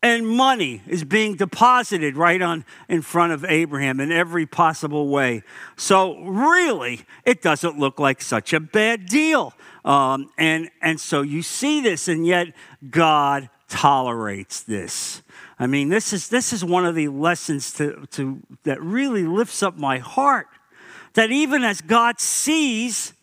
and 0.03 0.27
money 0.27 0.83
is 0.87 1.03
being 1.03 1.35
deposited 1.35 2.15
right 2.15 2.41
on 2.41 2.63
in 2.87 3.01
front 3.01 3.33
of 3.33 3.43
Abraham 3.43 3.99
in 3.99 4.11
every 4.11 4.45
possible 4.45 5.09
way. 5.09 5.41
So 5.75 6.19
really, 6.19 7.01
it 7.25 7.41
doesn't 7.41 7.79
look 7.79 7.99
like 7.99 8.21
such 8.21 8.53
a 8.53 8.59
bad 8.59 9.07
deal. 9.07 9.53
Um, 9.83 10.29
and 10.37 10.69
and 10.81 10.99
so 10.99 11.23
you 11.23 11.41
see 11.41 11.81
this, 11.81 12.07
and 12.07 12.25
yet 12.25 12.53
God 12.89 13.49
tolerates 13.67 14.61
this. 14.61 15.23
I 15.59 15.65
mean, 15.65 15.89
this 15.89 16.13
is 16.13 16.29
this 16.29 16.53
is 16.53 16.63
one 16.63 16.85
of 16.85 16.93
the 16.93 17.07
lessons 17.07 17.73
to, 17.73 18.05
to 18.11 18.41
that 18.63 18.81
really 18.81 19.23
lifts 19.23 19.63
up 19.63 19.77
my 19.77 19.97
heart. 19.97 20.47
That 21.13 21.31
even 21.31 21.63
as 21.63 21.81
God 21.81 22.19
sees 22.19 23.13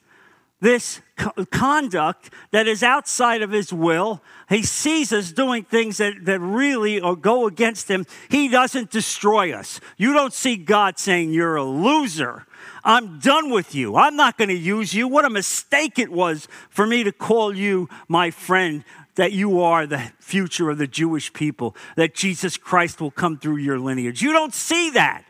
this 0.64 1.02
conduct 1.50 2.30
that 2.50 2.66
is 2.66 2.83
outside 2.83 3.42
of 3.42 3.50
his 3.50 3.71
will. 3.71 4.23
He 4.49 4.62
sees 4.62 5.12
us 5.12 5.30
doing 5.30 5.62
things 5.62 5.99
that, 5.99 6.25
that 6.25 6.40
really 6.40 7.00
go 7.21 7.47
against 7.47 7.90
him. 7.90 8.06
He 8.30 8.49
doesn't 8.49 8.90
destroy 8.90 9.52
us. 9.52 9.78
You 9.99 10.14
don't 10.14 10.33
see 10.33 10.56
God 10.56 10.99
saying, 10.99 11.33
You're 11.33 11.56
a 11.56 11.64
loser. 11.64 12.47
I'm 12.83 13.18
done 13.18 13.50
with 13.50 13.75
you. 13.75 13.97
I'm 13.97 14.16
not 14.16 14.38
going 14.38 14.49
to 14.49 14.56
use 14.56 14.94
you. 14.94 15.06
What 15.06 15.26
a 15.26 15.30
mistake 15.30 15.99
it 15.99 16.11
was 16.11 16.49
for 16.71 16.87
me 16.87 17.04
to 17.04 17.12
call 17.12 17.54
you 17.54 17.90
my 18.09 18.30
friend, 18.30 18.85
that 19.16 19.33
you 19.33 19.61
are 19.61 19.87
the 19.87 20.12
future 20.18 20.71
of 20.71 20.78
the 20.78 20.87
Jewish 20.87 21.33
people, 21.35 21.76
that 21.97 22.14
Jesus 22.14 22.56
Christ 22.56 23.02
will 23.02 23.11
come 23.11 23.38
through 23.38 23.56
your 23.56 23.78
lineage. 23.78 24.23
You 24.23 24.33
don't 24.33 24.54
see 24.54 24.90
that. 24.90 25.25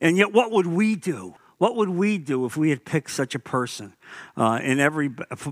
And 0.00 0.16
yet, 0.16 0.32
what 0.32 0.52
would 0.52 0.66
we 0.66 0.94
do? 0.94 1.34
What 1.58 1.76
would 1.76 1.90
we 1.90 2.18
do 2.18 2.44
if 2.46 2.56
we 2.56 2.70
had 2.70 2.84
picked 2.84 3.10
such 3.10 3.34
a 3.34 3.38
person 3.38 3.94
uh, 4.36 4.60
in 4.62 4.80
every 4.80 5.10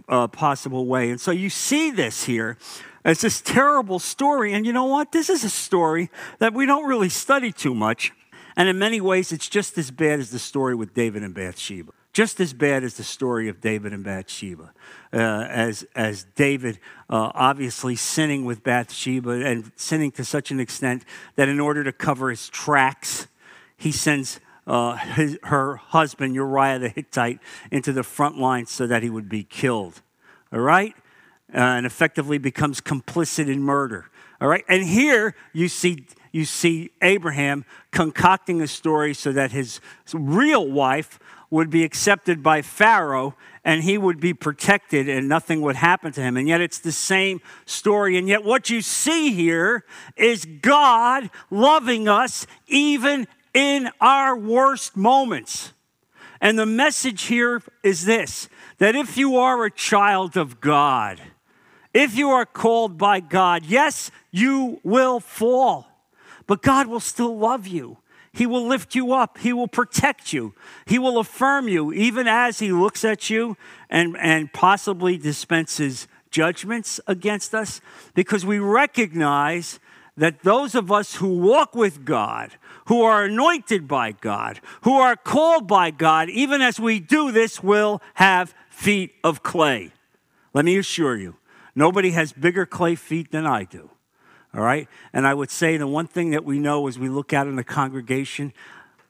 uh, 0.09 0.29
possible 0.29 0.87
way? 0.87 1.11
And 1.11 1.21
so 1.21 1.31
you 1.31 1.51
see 1.51 1.91
this 1.91 2.25
here 2.25 2.59
as 3.05 3.21
this 3.21 3.41
terrible 3.41 3.99
story. 3.99 4.53
And 4.53 4.67
you 4.67 4.73
know 4.73 4.85
what? 4.85 5.13
This 5.13 5.29
is 5.31 5.45
a 5.45 5.51
story 5.51 6.11
that 6.39 6.55
we 6.55 6.67
don't 6.67 6.89
really 6.89 7.09
study 7.09 7.53
too 7.53 7.75
much. 7.75 8.13
And 8.57 8.69
in 8.69 8.79
many 8.79 9.01
ways, 9.01 9.33
it's 9.33 9.49
just 9.49 9.79
as 9.79 9.91
bad 9.91 10.21
as 10.21 10.31
the 10.31 10.39
story 10.39 10.75
with 10.75 10.93
David 10.93 11.23
and 11.23 11.35
Bathsheba. 11.35 11.93
Just 12.13 12.41
as 12.41 12.53
bad 12.53 12.85
as 12.85 12.95
the 12.99 13.05
story 13.05 13.49
of 13.49 13.63
David 13.63 13.95
and 13.95 14.05
Bathsheba. 14.05 14.75
Uh, 15.15 15.17
as, 15.17 15.87
as 15.95 16.27
David 16.35 16.79
uh, 17.09 17.33
obviously 17.35 17.97
sinning 17.97 18.45
with 18.45 18.63
Bathsheba 18.63 19.31
and 19.31 19.73
sinning 19.77 20.11
to 20.13 20.25
such 20.25 20.51
an 20.51 20.61
extent 20.61 21.07
that 21.37 21.49
in 21.49 21.59
order 21.59 21.83
to 21.83 21.93
cover 21.93 22.29
his 22.29 22.51
tracks, 22.51 23.29
he 23.79 23.91
sends 23.91 24.41
uh, 24.67 24.97
his, 24.97 25.39
her 25.45 25.77
husband, 25.77 26.35
Uriah 26.35 26.79
the 26.79 26.89
Hittite, 26.89 27.41
into 27.71 27.93
the 27.93 28.03
front 28.03 28.39
line 28.39 28.67
so 28.67 28.87
that 28.87 29.03
he 29.03 29.11
would 29.11 29.29
be 29.29 29.45
killed. 29.45 30.03
All 30.53 30.61
right? 30.61 30.95
Uh, 31.55 31.59
and 31.59 31.87
effectively 31.87 32.39
becomes 32.39 32.81
complicit 32.81 33.49
in 33.49 33.63
murder. 33.63 34.07
All 34.41 34.49
right? 34.49 34.65
And 34.69 34.85
here 34.85 35.35
you 35.53 35.69
see 35.69 36.07
you 36.33 36.47
see 36.47 36.91
Abraham 37.03 37.67
concocting 37.91 38.63
a 38.63 38.67
story 38.67 39.13
so 39.13 39.33
that 39.33 39.53
his 39.53 39.81
real 40.15 40.67
wife 40.67 41.19
would 41.51 41.69
be 41.69 41.85
accepted 41.85 42.43
by 42.43 42.63
Pharaoh 42.63 43.37
and 43.63 43.85
he 43.85 43.99
would 43.99 44.19
be 44.19 44.33
protected 44.33 45.09
and 45.11 45.29
nothing 45.29 45.61
would 45.61 45.77
happen 45.77 46.11
to 46.13 46.23
him. 46.23 46.39
And 46.39 46.49
yet 46.49 46.63
it's 46.63 46.79
the 46.79 46.91
same 46.91 47.43
story. 47.67 48.17
And 48.17 48.27
yet 48.27 48.43
what 48.43 48.71
you 48.71 48.81
see 48.81 49.35
here 49.35 49.85
is 50.17 50.47
God 50.47 51.31
loving 51.51 52.09
us 52.09 52.47
even 52.67 53.29
in 53.55 53.91
our 54.01 54.37
worst 54.37 54.97
moments. 54.97 55.73
And 56.41 56.59
the 56.59 56.67
message 56.67 57.23
here 57.25 57.63
is 57.83 58.05
this 58.05 58.49
that 58.79 58.97
if 58.97 59.17
you 59.17 59.37
are 59.37 59.65
a 59.65 59.71
child 59.71 60.37
of 60.37 60.61
God, 60.61 61.21
if 61.95 62.17
you 62.17 62.31
are 62.31 62.47
called 62.47 62.99
by 62.99 63.21
God, 63.21 63.65
yes, 63.65 64.11
you 64.31 64.81
will 64.83 65.21
fall, 65.21 65.87
but 66.47 66.63
God 66.63 66.87
will 66.87 67.01
still 67.01 67.39
love 67.39 67.67
you. 67.67 67.99
He 68.33 68.47
will 68.47 68.67
lift 68.67 68.95
you 68.95 69.13
up. 69.13 69.39
He 69.39 69.53
will 69.53 69.69
protect 69.69 70.33
you. 70.33 70.55
He 70.87 70.99
will 70.99 71.19
affirm 71.19 71.69
you, 71.69 71.93
even 71.93 72.27
as 72.27 72.61
He 72.61 72.73
looks 72.73 73.05
at 73.05 73.29
you 73.29 73.59
and, 73.91 74.17
and 74.17 74.53
possibly 74.53 75.19
dispenses 75.19 76.09
judgments 76.31 76.99
against 77.07 77.55
us, 77.55 77.83
because 78.15 78.47
we 78.47 78.59
recognize 78.59 79.79
that 80.17 80.43
those 80.43 80.75
of 80.75 80.91
us 80.91 81.17
who 81.17 81.39
walk 81.39 81.75
with 81.75 82.07
God, 82.07 82.53
who 82.93 83.01
are 83.01 83.25
anointed 83.25 83.89
by 83.89 84.13
God, 84.13 84.61
who 84.83 84.99
are 84.99 85.17
called 85.17 85.67
by 85.67 85.91
God, 85.91 86.29
even 86.29 86.61
as 86.61 86.79
we 86.79 87.01
do 87.01 87.33
this, 87.33 87.63
will 87.63 88.03
have 88.17 88.55
feet 88.69 89.15
of 89.25 89.43
clay. 89.43 89.93
Let 90.53 90.67
me 90.67 90.77
assure 90.77 91.17
you, 91.17 91.37
nobody 91.75 92.11
has 92.11 92.35
bigger 92.35 92.67
clay 92.67 92.95
feet 92.95 93.31
than 93.31 93.47
I 93.47 93.65
do. 93.65 93.89
All 94.55 94.61
right? 94.61 94.89
And 95.15 95.27
I 95.27 95.33
would 95.33 95.51
say 95.51 95.79
the 95.79 95.87
one 95.87 96.07
thing 96.07 96.33
that 96.33 96.45
we 96.45 96.59
know 96.59 96.87
as 96.87 96.99
we 96.99 97.09
look 97.09 97.33
out 97.33 97.47
in 97.47 97.57
the 97.57 97.65
congregation, 97.65 98.53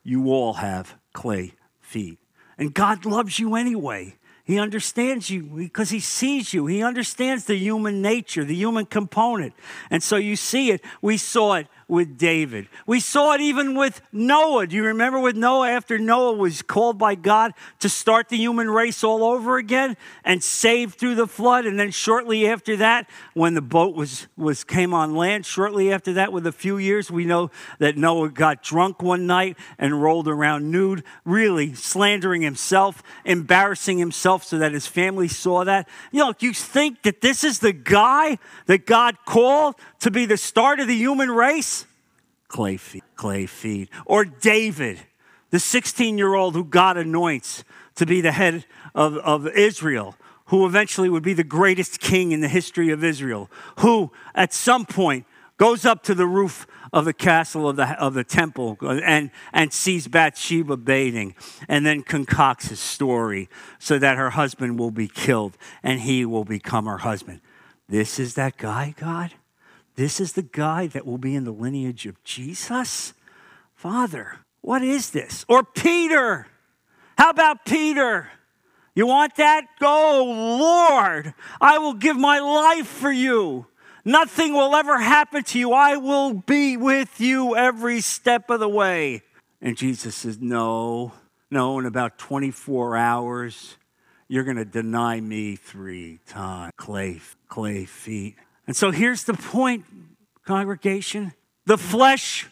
you 0.04 0.28
all 0.28 0.52
have 0.52 0.94
clay 1.12 1.54
feet. 1.80 2.20
And 2.56 2.72
God 2.72 3.04
loves 3.04 3.40
you 3.40 3.56
anyway. 3.56 4.16
He 4.44 4.60
understands 4.60 5.28
you 5.28 5.42
because 5.42 5.90
he 5.90 5.98
sees 5.98 6.52
you. 6.52 6.66
He 6.66 6.84
understands 6.84 7.46
the 7.46 7.56
human 7.56 8.00
nature, 8.00 8.44
the 8.44 8.54
human 8.54 8.86
component. 8.86 9.54
And 9.90 10.04
so 10.04 10.16
you 10.16 10.36
see 10.36 10.70
it. 10.70 10.82
We 11.00 11.16
saw 11.16 11.54
it 11.54 11.66
with 11.88 12.18
David. 12.18 12.68
We 12.86 13.00
saw 13.00 13.34
it 13.34 13.40
even 13.40 13.74
with 13.74 14.00
Noah. 14.12 14.66
Do 14.66 14.76
you 14.76 14.84
remember 14.84 15.18
with 15.18 15.36
Noah 15.36 15.70
after 15.70 15.98
Noah 15.98 16.32
was 16.32 16.62
called 16.62 16.98
by 16.98 17.14
God 17.14 17.52
to 17.80 17.88
start 17.88 18.28
the 18.28 18.36
human 18.36 18.70
race 18.70 19.04
all 19.04 19.24
over 19.24 19.56
again 19.56 19.96
and 20.24 20.42
saved 20.42 20.94
through 20.94 21.14
the 21.16 21.26
flood 21.26 21.66
and 21.66 21.78
then 21.78 21.90
shortly 21.90 22.46
after 22.46 22.76
that 22.76 23.08
when 23.34 23.54
the 23.54 23.62
boat 23.62 23.94
was 23.94 24.26
was 24.36 24.64
came 24.64 24.94
on 24.94 25.14
land 25.14 25.44
shortly 25.44 25.92
after 25.92 26.12
that 26.14 26.32
with 26.32 26.46
a 26.46 26.52
few 26.52 26.78
years 26.78 27.10
we 27.10 27.24
know 27.24 27.50
that 27.78 27.96
Noah 27.96 28.30
got 28.30 28.62
drunk 28.62 29.02
one 29.02 29.26
night 29.26 29.56
and 29.78 30.02
rolled 30.02 30.28
around 30.28 30.70
nude, 30.70 31.04
really 31.24 31.74
slandering 31.74 32.42
himself, 32.42 33.02
embarrassing 33.24 33.98
himself 33.98 34.44
so 34.44 34.58
that 34.58 34.72
his 34.72 34.86
family 34.86 35.28
saw 35.28 35.64
that. 35.64 35.88
You 36.10 36.20
know, 36.20 36.34
you 36.40 36.52
think 36.52 37.02
that 37.02 37.20
this 37.20 37.44
is 37.44 37.58
the 37.60 37.72
guy 37.72 38.38
that 38.66 38.86
God 38.86 39.16
called 39.24 39.76
to 40.00 40.10
be 40.10 40.26
the 40.26 40.36
start 40.36 40.80
of 40.80 40.88
the 40.88 40.96
human 40.96 41.30
race? 41.30 41.81
Clay 42.52 42.76
feet, 42.76 43.02
clay 43.16 43.46
feet. 43.46 43.88
Or 44.04 44.26
David, 44.26 45.00
the 45.48 45.58
16 45.58 46.18
year 46.18 46.34
old 46.34 46.54
who 46.54 46.64
God 46.64 46.98
anoints 46.98 47.64
to 47.94 48.04
be 48.04 48.20
the 48.20 48.32
head 48.32 48.66
of, 48.94 49.16
of 49.16 49.48
Israel, 49.48 50.16
who 50.46 50.66
eventually 50.66 51.08
would 51.08 51.22
be 51.22 51.32
the 51.32 51.44
greatest 51.44 51.98
king 51.98 52.30
in 52.30 52.42
the 52.42 52.48
history 52.48 52.90
of 52.90 53.02
Israel, 53.02 53.50
who 53.78 54.12
at 54.34 54.52
some 54.52 54.84
point 54.84 55.24
goes 55.56 55.86
up 55.86 56.02
to 56.02 56.14
the 56.14 56.26
roof 56.26 56.66
of 56.92 57.06
the 57.06 57.14
castle 57.14 57.66
of 57.66 57.76
the, 57.76 57.98
of 57.98 58.12
the 58.12 58.24
temple 58.24 58.76
and, 58.82 59.30
and 59.54 59.72
sees 59.72 60.06
Bathsheba 60.06 60.76
bathing 60.76 61.34
and 61.70 61.86
then 61.86 62.02
concocts 62.02 62.70
a 62.70 62.76
story 62.76 63.48
so 63.78 63.98
that 63.98 64.18
her 64.18 64.30
husband 64.30 64.78
will 64.78 64.90
be 64.90 65.08
killed 65.08 65.56
and 65.82 66.00
he 66.00 66.26
will 66.26 66.44
become 66.44 66.84
her 66.84 66.98
husband. 66.98 67.40
This 67.88 68.18
is 68.18 68.34
that 68.34 68.58
guy, 68.58 68.94
God? 68.98 69.32
This 69.94 70.20
is 70.20 70.32
the 70.32 70.42
guy 70.42 70.86
that 70.88 71.06
will 71.06 71.18
be 71.18 71.34
in 71.34 71.44
the 71.44 71.52
lineage 71.52 72.06
of 72.06 72.22
Jesus? 72.24 73.12
Father, 73.74 74.38
what 74.60 74.82
is 74.82 75.10
this? 75.10 75.44
Or 75.48 75.62
Peter. 75.62 76.46
How 77.18 77.30
about 77.30 77.64
Peter? 77.64 78.30
You 78.94 79.06
want 79.06 79.36
that? 79.36 79.66
Go, 79.80 80.24
Lord, 80.24 81.34
I 81.60 81.78
will 81.78 81.94
give 81.94 82.16
my 82.16 82.38
life 82.38 82.86
for 82.86 83.12
you. 83.12 83.66
Nothing 84.04 84.52
will 84.52 84.74
ever 84.74 84.98
happen 84.98 85.44
to 85.44 85.58
you. 85.58 85.72
I 85.72 85.96
will 85.96 86.34
be 86.34 86.76
with 86.76 87.20
you 87.20 87.56
every 87.56 88.00
step 88.00 88.50
of 88.50 88.60
the 88.60 88.68
way. 88.68 89.22
And 89.60 89.76
Jesus 89.76 90.16
says, 90.16 90.38
No, 90.40 91.12
no, 91.50 91.78
in 91.78 91.86
about 91.86 92.18
24 92.18 92.96
hours, 92.96 93.76
you're 94.26 94.44
going 94.44 94.56
to 94.56 94.64
deny 94.64 95.20
me 95.20 95.56
three 95.56 96.18
times. 96.26 96.72
Clay, 96.76 97.20
clay 97.48 97.84
feet. 97.84 98.36
And 98.66 98.76
so 98.76 98.90
here's 98.90 99.24
the 99.24 99.34
point, 99.34 99.84
congregation 100.44 101.32
the 101.64 101.78
flesh 101.78 102.48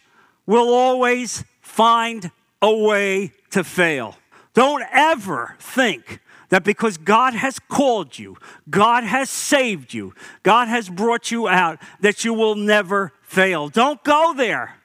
will 0.47 0.73
always 0.73 1.45
find 1.61 2.31
a 2.63 2.73
way 2.73 3.33
to 3.51 3.65
fail. 3.65 4.17
Don't 4.55 4.85
ever 4.93 5.57
think 5.59 6.21
that 6.51 6.65
because 6.65 6.97
God 6.97 7.35
has 7.35 7.59
called 7.59 8.19
you, 8.19 8.37
God 8.69 9.05
has 9.05 9.31
saved 9.31 9.95
you, 9.95 10.15
God 10.43 10.69
has 10.69 10.89
brought 10.89 11.31
you 11.31 11.49
out, 11.49 11.79
that 12.01 12.25
you 12.25 12.35
will 12.35 12.57
never 12.57 13.13
fail. 13.23 13.69
Don't 13.69 14.03
go 14.05 14.35
there. 14.37 14.77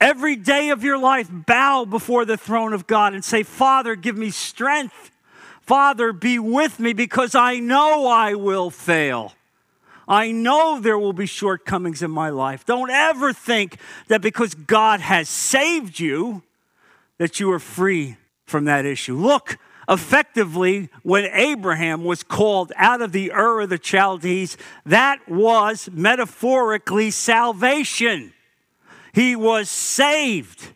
Every 0.00 0.36
day 0.36 0.70
of 0.70 0.84
your 0.84 0.98
life, 0.98 1.28
bow 1.30 1.84
before 1.86 2.24
the 2.24 2.36
throne 2.36 2.72
of 2.72 2.86
God 2.86 3.14
and 3.14 3.24
say, 3.24 3.42
Father, 3.42 3.94
give 3.94 4.16
me 4.16 4.30
strength. 4.30 5.10
Father, 5.62 6.12
be 6.12 6.38
with 6.38 6.78
me 6.78 6.92
because 6.92 7.34
I 7.34 7.58
know 7.58 8.06
I 8.06 8.34
will 8.34 8.70
fail. 8.70 9.32
I 10.08 10.30
know 10.30 10.80
there 10.80 10.98
will 10.98 11.12
be 11.12 11.26
shortcomings 11.26 12.02
in 12.02 12.10
my 12.10 12.30
life. 12.30 12.64
Don't 12.64 12.90
ever 12.90 13.32
think 13.32 13.78
that 14.08 14.22
because 14.22 14.54
God 14.54 15.00
has 15.00 15.28
saved 15.28 15.98
you, 15.98 16.42
that 17.18 17.40
you 17.40 17.50
are 17.52 17.58
free 17.58 18.16
from 18.44 18.66
that 18.66 18.84
issue. 18.84 19.16
Look, 19.16 19.58
effectively, 19.88 20.90
when 21.02 21.24
Abraham 21.32 22.04
was 22.04 22.22
called 22.22 22.72
out 22.76 23.02
of 23.02 23.12
the 23.12 23.32
Ur 23.32 23.62
of 23.62 23.70
the 23.70 23.78
Chaldees, 23.82 24.56
that 24.84 25.28
was 25.28 25.88
metaphorically 25.92 27.10
salvation. 27.10 28.32
He 29.12 29.34
was 29.34 29.68
saved. 29.70 30.72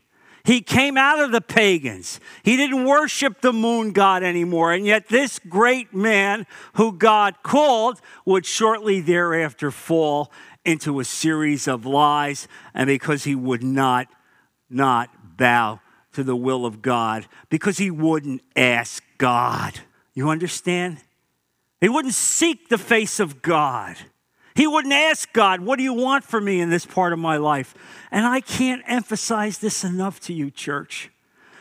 He 0.51 0.63
came 0.63 0.99
out 0.99 1.21
of 1.21 1.31
the 1.31 1.41
pagans. 1.41 2.19
He 2.43 2.57
didn't 2.57 2.85
worship 2.85 3.41
the 3.41 3.53
moon 3.53 3.93
god 3.93 4.25
anymore. 4.25 4.73
And 4.73 4.85
yet, 4.85 5.07
this 5.09 5.39
great 5.39 5.95
man 5.95 6.45
who 6.73 6.91
God 6.91 7.37
called 7.45 8.01
would 8.25 8.45
shortly 8.45 9.01
thereafter 9.01 9.71
fall 9.71 10.33
into 10.65 10.99
a 10.99 11.05
series 11.05 11.69
of 11.69 11.87
lies. 11.87 12.49
And 12.75 12.89
because 12.89 13.23
he 13.23 13.37
would 13.37 13.63
not, 13.63 14.09
not 14.69 15.37
bow 15.37 15.79
to 16.15 16.25
the 16.25 16.35
will 16.35 16.67
of 16.67 16.83
God, 16.83 17.29
because 17.49 17.79
he 17.79 17.93
wouldn't 17.93 18.43
ask 18.57 19.05
God. 19.19 19.79
You 20.15 20.31
understand? 20.31 20.99
He 21.81 21.89
wouldn't 21.89 22.15
seek 22.15 22.71
the 22.71 22.77
face 22.77 23.21
of 23.21 23.41
God. 23.41 23.97
He 24.61 24.67
wouldn't 24.67 24.93
ask 24.93 25.33
God, 25.33 25.63
What 25.63 25.79
do 25.79 25.83
you 25.83 25.95
want 25.95 26.23
for 26.23 26.39
me 26.39 26.61
in 26.61 26.69
this 26.69 26.85
part 26.85 27.15
of 27.15 27.19
my 27.19 27.39
life? 27.39 27.75
And 28.11 28.27
I 28.27 28.43
can't 28.43 28.83
emphasize 28.87 29.57
this 29.57 29.85
enough 29.85 30.21
to 30.25 30.35
you, 30.35 30.51
church. 30.51 31.11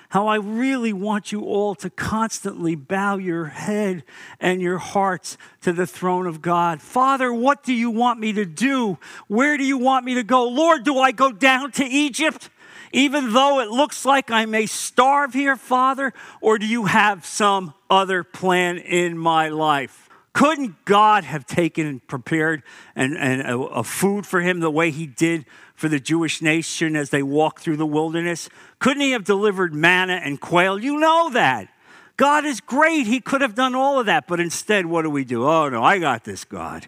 How 0.10 0.28
I 0.28 0.36
really 0.36 0.92
want 0.92 1.32
you 1.32 1.46
all 1.46 1.76
to 1.76 1.90
constantly 1.90 2.76
bow 2.76 3.16
your 3.16 3.46
head 3.46 4.04
and 4.42 4.62
your 4.62 4.80
hearts 4.80 5.38
to 5.62 5.72
the 5.72 5.88
throne 5.88 6.28
of 6.28 6.42
God. 6.42 6.82
Father, 6.82 7.34
what 7.34 7.64
do 7.64 7.74
you 7.74 7.90
want 7.90 8.20
me 8.20 8.34
to 8.34 8.44
do? 8.44 8.98
Where 9.30 9.56
do 9.56 9.64
you 9.64 9.78
want 9.78 10.04
me 10.04 10.16
to 10.16 10.24
go? 10.24 10.50
Lord, 10.50 10.84
do 10.84 11.00
I 11.00 11.14
go 11.14 11.32
down 11.32 11.72
to 11.72 11.86
Egypt? 11.86 12.50
Even 12.92 13.32
though 13.32 13.62
it 13.62 13.70
looks 13.70 14.04
like 14.04 14.30
I 14.30 14.44
may 14.44 14.66
starve 14.66 15.34
here, 15.34 15.56
Father, 15.56 16.12
or 16.42 16.60
do 16.60 16.66
you 16.66 16.88
have 16.88 17.26
some 17.26 17.74
other 17.90 18.26
plan 18.26 18.78
in 18.78 19.18
my 19.18 19.48
life? 19.48 20.09
Couldn't 20.34 20.86
God 20.86 21.24
have 21.24 21.46
taken 21.46 21.88
and 21.88 22.08
prepared 22.08 22.64
and, 22.96 23.18
and 23.18 23.42
a, 23.42 23.58
a 23.58 23.84
food 23.84 24.26
for 24.26 24.42
him 24.42 24.60
the 24.60 24.70
way 24.70 24.92
he 24.92 25.08
did 25.08 25.46
for 25.76 25.90
the 25.90 26.00
Jewish 26.00 26.42
nation 26.42 26.96
as 26.96 27.10
they 27.10 27.24
walked 27.24 27.62
through 27.62 27.78
the 27.78 27.86
wilderness? 27.86 28.50
Couldn't 28.80 29.02
he 29.02 29.12
have 29.12 29.24
delivered 29.24 29.74
manna 29.74 30.22
and 30.24 30.40
quail? 30.40 30.80
You 30.80 31.00
know 31.00 31.30
that. 31.32 31.70
God 32.16 32.46
is 32.46 32.60
great. 32.60 33.08
He 33.08 33.22
could 33.22 33.42
have 33.42 33.56
done 33.56 33.76
all 33.76 34.00
of 34.00 34.06
that. 34.08 34.28
But 34.28 34.40
instead, 34.40 34.86
what 34.86 35.04
do 35.04 35.10
we 35.10 35.24
do? 35.24 35.48
Oh, 35.48 35.70
no, 35.70 35.84
I 35.84 36.00
got 36.00 36.26
this, 36.26 36.44
God. 36.44 36.88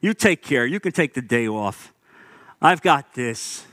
You 0.00 0.12
take 0.12 0.42
care. 0.42 0.66
You 0.66 0.80
can 0.80 0.92
take 0.92 1.14
the 1.14 1.22
day 1.22 1.46
off. 1.48 1.92
I've 2.60 2.82
got 2.82 3.14
this. 3.14 3.64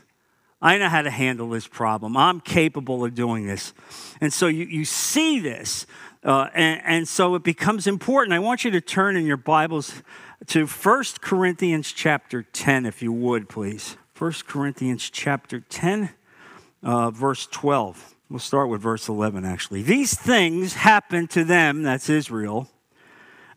I 0.61 0.77
know 0.77 0.87
how 0.87 1.01
to 1.01 1.09
handle 1.09 1.49
this 1.49 1.67
problem. 1.67 2.15
I'm 2.15 2.39
capable 2.39 3.03
of 3.03 3.15
doing 3.15 3.45
this. 3.47 3.73
And 4.21 4.31
so 4.31 4.47
you, 4.47 4.65
you 4.65 4.85
see 4.85 5.39
this. 5.39 5.85
Uh, 6.23 6.47
and, 6.53 6.81
and 6.85 7.07
so 7.07 7.35
it 7.35 7.43
becomes 7.43 7.85
important. 7.85 8.33
I 8.33 8.39
want 8.39 8.63
you 8.63 8.71
to 8.71 8.81
turn 8.81 9.17
in 9.17 9.25
your 9.25 9.37
Bibles 9.37 10.01
to 10.47 10.65
1 10.65 11.03
Corinthians 11.19 11.91
chapter 11.91 12.43
10, 12.43 12.85
if 12.85 13.01
you 13.01 13.11
would, 13.11 13.49
please. 13.49 13.97
1 14.17 14.33
Corinthians 14.47 15.09
chapter 15.09 15.59
10, 15.59 16.11
uh, 16.81 17.11
verse 17.11 17.47
12. 17.47 18.15
We'll 18.29 18.39
start 18.39 18.69
with 18.69 18.81
verse 18.81 19.09
11, 19.09 19.43
actually. 19.43 19.83
These 19.83 20.13
things 20.13 20.75
happened 20.75 21.29
to 21.31 21.43
them, 21.43 21.83
that's 21.83 22.09
Israel, 22.09 22.69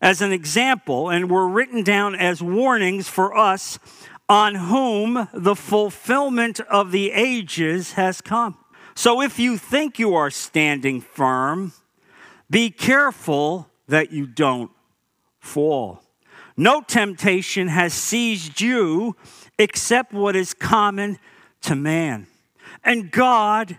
as 0.01 0.21
an 0.21 0.33
example, 0.33 1.09
and 1.09 1.31
were 1.31 1.47
written 1.47 1.83
down 1.83 2.15
as 2.15 2.41
warnings 2.41 3.07
for 3.07 3.35
us 3.35 3.79
on 4.27 4.55
whom 4.55 5.29
the 5.33 5.55
fulfillment 5.55 6.59
of 6.59 6.91
the 6.91 7.11
ages 7.11 7.93
has 7.93 8.19
come. 8.19 8.57
So 8.93 9.21
if 9.21 9.39
you 9.39 9.57
think 9.57 9.99
you 9.99 10.15
are 10.15 10.29
standing 10.29 10.99
firm, 10.99 11.71
be 12.49 12.69
careful 12.69 13.69
that 13.87 14.11
you 14.11 14.25
don't 14.25 14.71
fall. 15.39 16.01
No 16.55 16.81
temptation 16.81 17.67
has 17.67 17.93
seized 17.93 18.61
you 18.61 19.15
except 19.59 20.13
what 20.13 20.35
is 20.35 20.53
common 20.53 21.19
to 21.61 21.75
man. 21.75 22.27
And 22.83 23.11
God 23.11 23.77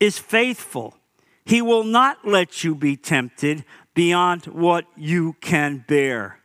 is 0.00 0.18
faithful. 0.18 0.96
He 1.44 1.62
will 1.62 1.84
not 1.84 2.26
let 2.26 2.64
you 2.64 2.74
be 2.74 2.96
tempted 2.96 3.64
beyond 3.94 4.46
what 4.46 4.84
you 4.96 5.34
can 5.40 5.84
bear. 5.86 6.40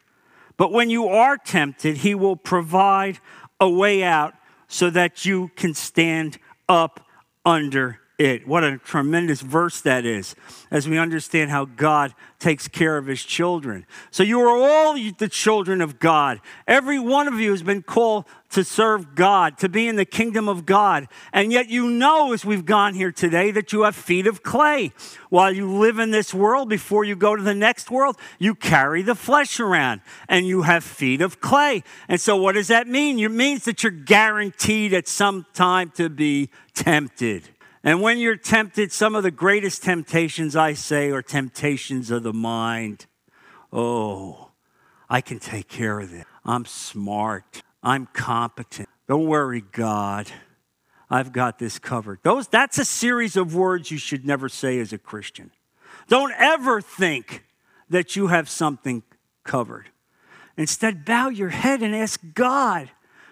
But 0.58 0.72
when 0.72 0.90
you 0.90 1.08
are 1.08 1.38
tempted, 1.38 1.98
He 1.98 2.14
will 2.14 2.36
provide 2.36 3.20
a 3.60 3.70
way 3.70 4.04
out 4.04 4.36
so 4.68 4.90
that 4.92 5.26
you 5.26 5.50
can 5.56 5.74
stand 5.74 6.38
up 6.70 7.06
under 7.44 8.01
it. 8.26 8.48
What 8.48 8.64
a 8.64 8.78
tremendous 8.78 9.42
verse 9.42 9.82
that 9.82 10.06
is 10.06 10.36
as 10.70 10.88
we 10.88 10.98
understand 10.98 11.50
how 11.50 11.66
God 11.66 12.14
takes 12.40 12.68
care 12.68 12.98
of 12.98 13.08
his 13.08 13.24
children. 13.24 13.86
So 14.12 14.24
you 14.24 14.40
are 14.42 14.58
all 14.58 14.94
the 14.94 15.28
children 15.28 15.82
of 15.82 16.00
God. 16.00 16.40
Every 16.68 17.00
one 17.00 17.28
of 17.28 17.40
you 17.40 17.52
has 17.52 17.64
been 17.64 17.82
called 17.82 18.26
to 18.52 18.64
serve 18.64 19.16
God, 19.16 19.58
to 19.60 19.70
be 19.70 19.88
in 19.88 19.96
the 19.96 20.06
kingdom 20.06 20.50
of 20.50 20.66
God. 20.66 21.08
And 21.32 21.52
yet 21.52 21.70
you 21.70 21.90
know, 21.90 22.34
as 22.34 22.44
we've 22.44 22.66
gone 22.66 22.94
here 22.94 23.12
today, 23.12 23.52
that 23.52 23.72
you 23.72 23.84
have 23.84 23.96
feet 23.96 24.28
of 24.28 24.44
clay. 24.44 24.92
While 25.30 25.54
you 25.54 25.72
live 25.72 26.00
in 26.00 26.12
this 26.12 26.34
world, 26.34 26.70
before 26.70 27.04
you 27.04 27.16
go 27.16 27.36
to 27.36 27.44
the 27.44 27.56
next 27.56 27.90
world, 27.90 28.18
you 28.40 28.54
carry 28.54 29.02
the 29.02 29.16
flesh 29.16 29.60
around 29.60 30.02
and 30.28 30.46
you 30.46 30.64
have 30.64 30.84
feet 30.84 31.22
of 31.22 31.42
clay. 31.42 31.84
And 32.08 32.20
so 32.20 32.36
what 32.36 32.54
does 32.54 32.68
that 32.68 32.88
mean? 32.88 33.18
It 33.20 33.30
means 33.30 33.66
that 33.66 33.84
you're 33.84 33.92
guaranteed 33.92 34.94
at 34.94 35.08
some 35.08 35.46
time 35.54 35.92
to 35.92 36.10
be 36.10 36.50
tempted. 36.74 37.50
And 37.84 38.02
when 38.02 38.20
you're 38.20 38.36
tempted, 38.36 38.92
some 38.92 39.16
of 39.16 39.24
the 39.24 39.32
greatest 39.32 39.84
temptations, 39.84 40.56
I 40.56 40.74
say, 40.74 41.10
are 41.10 41.22
temptations 41.22 42.12
of 42.12 42.24
the 42.24 42.34
mind. 42.34 43.08
Oh, 43.74 44.50
I 45.10 45.22
can 45.22 45.40
take 45.40 45.68
care 45.68 46.00
of 46.00 46.12
this. 46.12 46.26
I'm 46.46 46.66
smart. 46.66 47.64
I'm 47.82 48.08
competent. 48.14 48.90
Don't 49.08 49.26
worry, 49.26 49.64
God. 49.72 50.32
I've 51.10 51.34
got 51.34 51.60
this 51.60 51.80
covered. 51.80 52.20
Those, 52.24 52.48
that's 52.48 52.78
a 52.78 52.86
series 52.86 53.36
of 53.36 53.56
words 53.56 53.92
you 53.92 53.98
should 53.98 54.26
never 54.26 54.48
say 54.48 54.80
as 54.80 54.94
a 54.94 54.98
Christian. 54.98 55.52
Don't 56.08 56.34
ever 56.38 56.82
think 56.82 57.44
that 57.90 58.16
you 58.16 58.28
have 58.28 58.48
something 58.48 59.04
covered. 59.44 59.90
Instead, 60.56 61.04
bow 61.04 61.30
your 61.30 61.50
head 61.50 61.82
and 61.82 61.96
ask 61.96 62.22
God 62.34 62.90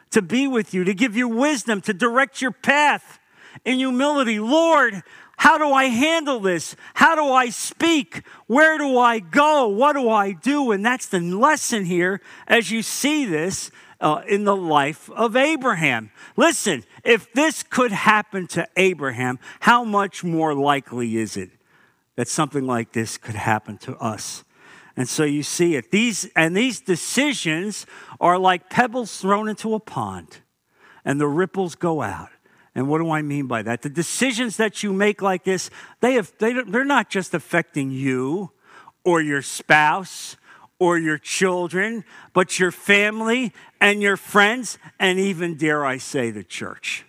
to 0.10 0.22
be 0.22 0.48
with 0.48 0.74
you, 0.74 0.84
to 0.84 0.94
give 0.94 1.16
you 1.16 1.28
wisdom, 1.28 1.82
to 1.82 1.94
direct 1.94 2.42
your 2.42 2.52
path 2.52 3.20
in 3.66 3.78
humility 3.78 4.40
Lord, 4.40 5.04
how 5.38 5.58
do 5.58 5.72
I 5.72 5.86
handle 5.86 6.42
this? 6.42 6.76
How 6.96 7.16
do 7.16 7.32
I 7.32 7.50
speak? 7.50 8.24
Where 8.48 8.78
do 8.78 8.98
I 8.98 9.20
go? 9.20 9.70
What 9.70 9.94
do 9.94 10.10
I 10.10 10.34
do? 10.34 10.72
And 10.72 10.86
that's 10.86 11.06
the 11.06 11.22
lesson 11.22 11.86
here 11.86 12.20
as 12.48 12.72
you 12.72 12.82
see 12.82 13.26
this 13.26 13.72
uh, 14.02 14.22
in 14.28 14.44
the 14.44 14.56
life 14.56 15.10
of 15.12 15.36
Abraham. 15.38 16.12
Listen, 16.36 16.84
if 17.04 17.32
this 17.32 17.64
could 17.64 17.92
happen 17.92 18.48
to 18.48 18.68
Abraham, 18.76 19.40
how 19.62 19.84
much 19.84 20.24
more 20.24 20.54
likely 20.54 21.18
is 21.18 21.38
it 21.38 21.52
that 22.16 22.28
something 22.28 22.66
like 22.66 22.92
this 22.92 23.18
could 23.18 23.36
happen 23.36 23.78
to 23.78 23.96
us? 23.98 24.44
And 24.98 25.08
so 25.08 25.24
you 25.24 25.44
see 25.44 25.76
it. 25.76 25.92
These 25.92 26.30
and 26.36 26.56
these 26.56 26.82
decisions 26.82 27.86
are 28.20 28.38
like 28.38 28.70
pebbles 28.70 29.22
thrown 29.22 29.48
into 29.48 29.74
a 29.74 29.80
pond, 29.80 30.40
and 31.06 31.22
the 31.22 31.28
ripples 31.28 31.76
go 31.76 32.02
out. 32.02 32.30
And 32.76 32.88
what 32.88 33.00
do 33.00 33.10
I 33.12 33.22
mean 33.22 33.48
by 33.48 33.62
that? 33.64 33.82
The 33.82 33.90
decisions 33.90 34.58
that 34.58 34.84
you 34.84 34.94
make 34.94 35.22
like 35.22 35.44
this, 35.44 35.70
they 36.02 36.14
have, 36.14 36.32
they, 36.40 36.54
they're 36.54 36.86
not 36.86 37.10
just 37.10 37.34
affecting 37.34 37.92
you 37.92 38.52
or 39.04 39.22
your 39.22 39.42
spouse 39.42 40.38
or 40.78 40.98
your 40.98 41.18
children, 41.18 42.06
but 42.34 42.60
your 42.60 42.72
family 42.72 43.54
and 43.82 44.02
your 44.02 44.18
friends, 44.18 44.78
and 45.00 45.20
even, 45.20 45.56
dare 45.56 45.86
I 45.86 45.98
say, 45.98 46.32
the 46.32 46.44
church. 46.44 47.06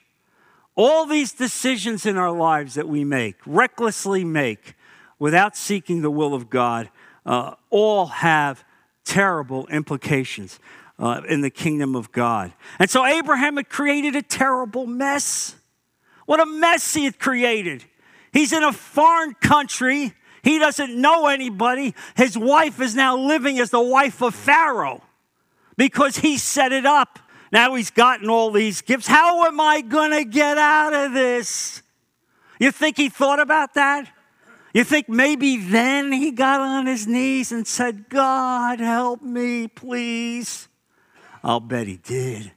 All 0.75 1.07
these 1.07 1.33
decisions 1.33 2.07
in 2.07 2.17
our 2.17 2.33
lives 2.33 2.75
that 2.75 2.89
we 2.89 3.05
make, 3.05 3.37
recklessly 3.47 4.25
make, 4.25 4.75
without 5.19 5.57
seeking 5.57 6.03
the 6.03 6.11
will 6.11 6.35
of 6.35 6.49
God, 6.49 6.91
uh, 7.27 7.55
all 7.69 8.07
have 8.07 8.65
terrible 9.05 9.67
implications 9.69 10.59
uh, 11.01 11.23
in 11.29 11.41
the 11.41 11.51
kingdom 11.51 11.97
of 11.97 12.13
God. 12.13 12.53
And 12.79 12.91
so 12.91 13.05
Abraham 13.05 13.57
had 13.57 13.69
created 13.69 14.15
a 14.15 14.23
terrible 14.23 14.87
mess. 14.87 15.57
What 16.27 16.41
a 16.41 16.47
mess 16.47 16.95
he 16.95 17.05
had 17.05 17.19
created. 17.19 17.85
He's 18.33 18.53
in 18.53 18.63
a 18.63 18.73
foreign 18.73 19.35
country. 19.35 20.15
He 20.43 20.59
doesn't 20.59 20.95
know 20.95 21.27
anybody. 21.27 21.95
His 22.17 22.37
wife 22.37 22.81
is 22.81 22.95
now 22.95 23.17
living 23.17 23.59
as 23.59 23.71
the 23.71 23.81
wife 23.81 24.23
of 24.23 24.35
Pharaoh 24.35 25.03
because 25.77 26.19
he 26.19 26.37
set 26.37 26.71
it 26.71 26.87
up. 26.87 27.19
Now 27.51 27.75
he's 27.75 27.91
gotten 27.91 28.29
all 28.29 28.53
these 28.53 28.81
gifts. 28.81 29.09
How 29.09 29.45
am 29.45 29.61
I 29.61 29.81
going 29.81 30.13
to 30.13 30.25
get 30.25 30.57
out 30.57 30.93
of 30.93 31.13
this? 31.13 31.83
You 32.61 32.71
think 32.71 32.97
he 32.97 33.09
thought 33.09 33.41
about 33.41 33.75
that? 33.75 34.09
You 34.73 34.85
think 34.85 35.09
maybe 35.09 35.57
then 35.57 36.13
he 36.13 36.31
got 36.31 36.61
on 36.61 36.87
his 36.87 37.07
knees 37.09 37.51
and 37.51 37.67
said, 37.67 38.09
God, 38.09 38.79
help 38.79 39.21
me, 39.21 39.67
please? 39.67 40.69
I'll 41.43 41.61
bet 41.61 41.87
he 41.87 41.97
did. 41.97 42.53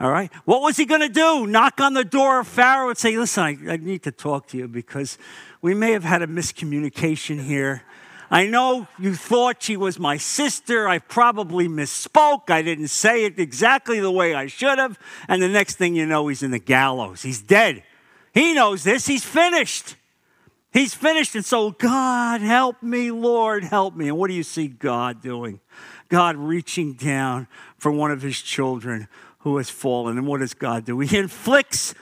All 0.00 0.10
right. 0.10 0.30
What 0.44 0.62
was 0.62 0.76
he 0.76 0.86
going 0.86 1.00
to 1.00 1.08
do? 1.08 1.46
Knock 1.46 1.80
on 1.80 1.94
the 1.94 2.04
door 2.04 2.40
of 2.40 2.48
Pharaoh 2.48 2.88
and 2.88 2.98
say, 2.98 3.16
Listen, 3.16 3.44
I, 3.44 3.72
I, 3.72 3.76
need 3.76 4.02
to 4.02 4.12
talk 4.12 4.48
to 4.48 4.56
you 4.56 4.68
because 4.68 5.18
we 5.62 5.72
may 5.72 5.92
have 5.92 6.04
had 6.04 6.20
a 6.22 6.26
miscommunication 6.26 7.42
here. 7.42 7.82
I 8.30 8.46
know 8.46 8.88
you 8.98 9.14
thought 9.14 9.62
she 9.62 9.76
was 9.76 9.98
my 9.98 10.16
sister. 10.16 10.88
I 10.88 10.98
probably 10.98 11.68
misspoke. 11.68 12.50
I 12.50 12.62
didn't 12.62 12.88
say 12.88 13.24
it 13.24 13.38
exactly 13.38 14.00
the 14.00 14.10
way 14.10 14.34
I 14.34 14.46
should 14.46 14.78
have. 14.78 14.98
And 15.28 15.40
the 15.40 15.48
next 15.48 15.76
thing 15.76 15.94
you 15.94 16.06
know, 16.06 16.26
he's 16.26 16.42
in 16.42 16.50
the 16.50 16.58
gallows. 16.58 17.22
He's 17.22 17.40
dead. 17.40 17.84
He 18.32 18.52
knows 18.52 18.82
this. 18.82 19.06
He's 19.06 19.24
finished. 19.24 19.94
He's 20.72 20.92
finished. 20.92 21.36
And 21.36 21.44
so, 21.44 21.70
God, 21.70 22.40
help 22.40 22.82
me, 22.82 23.12
Lord, 23.12 23.62
help 23.62 23.94
me. 23.94 24.08
And 24.08 24.18
what 24.18 24.28
do 24.28 24.34
you 24.34 24.42
see 24.42 24.66
God 24.66 25.22
doing? 25.22 25.60
God 26.14 26.36
reaching 26.36 26.92
down 26.92 27.48
for 27.76 27.90
one 27.90 28.12
of 28.12 28.22
his 28.22 28.40
children 28.40 29.08
who 29.40 29.56
has 29.56 29.68
fallen. 29.68 30.16
And 30.16 30.28
what 30.28 30.38
does 30.38 30.54
God 30.54 30.84
do? 30.84 31.00
He 31.00 31.18
inflicts 31.18 31.92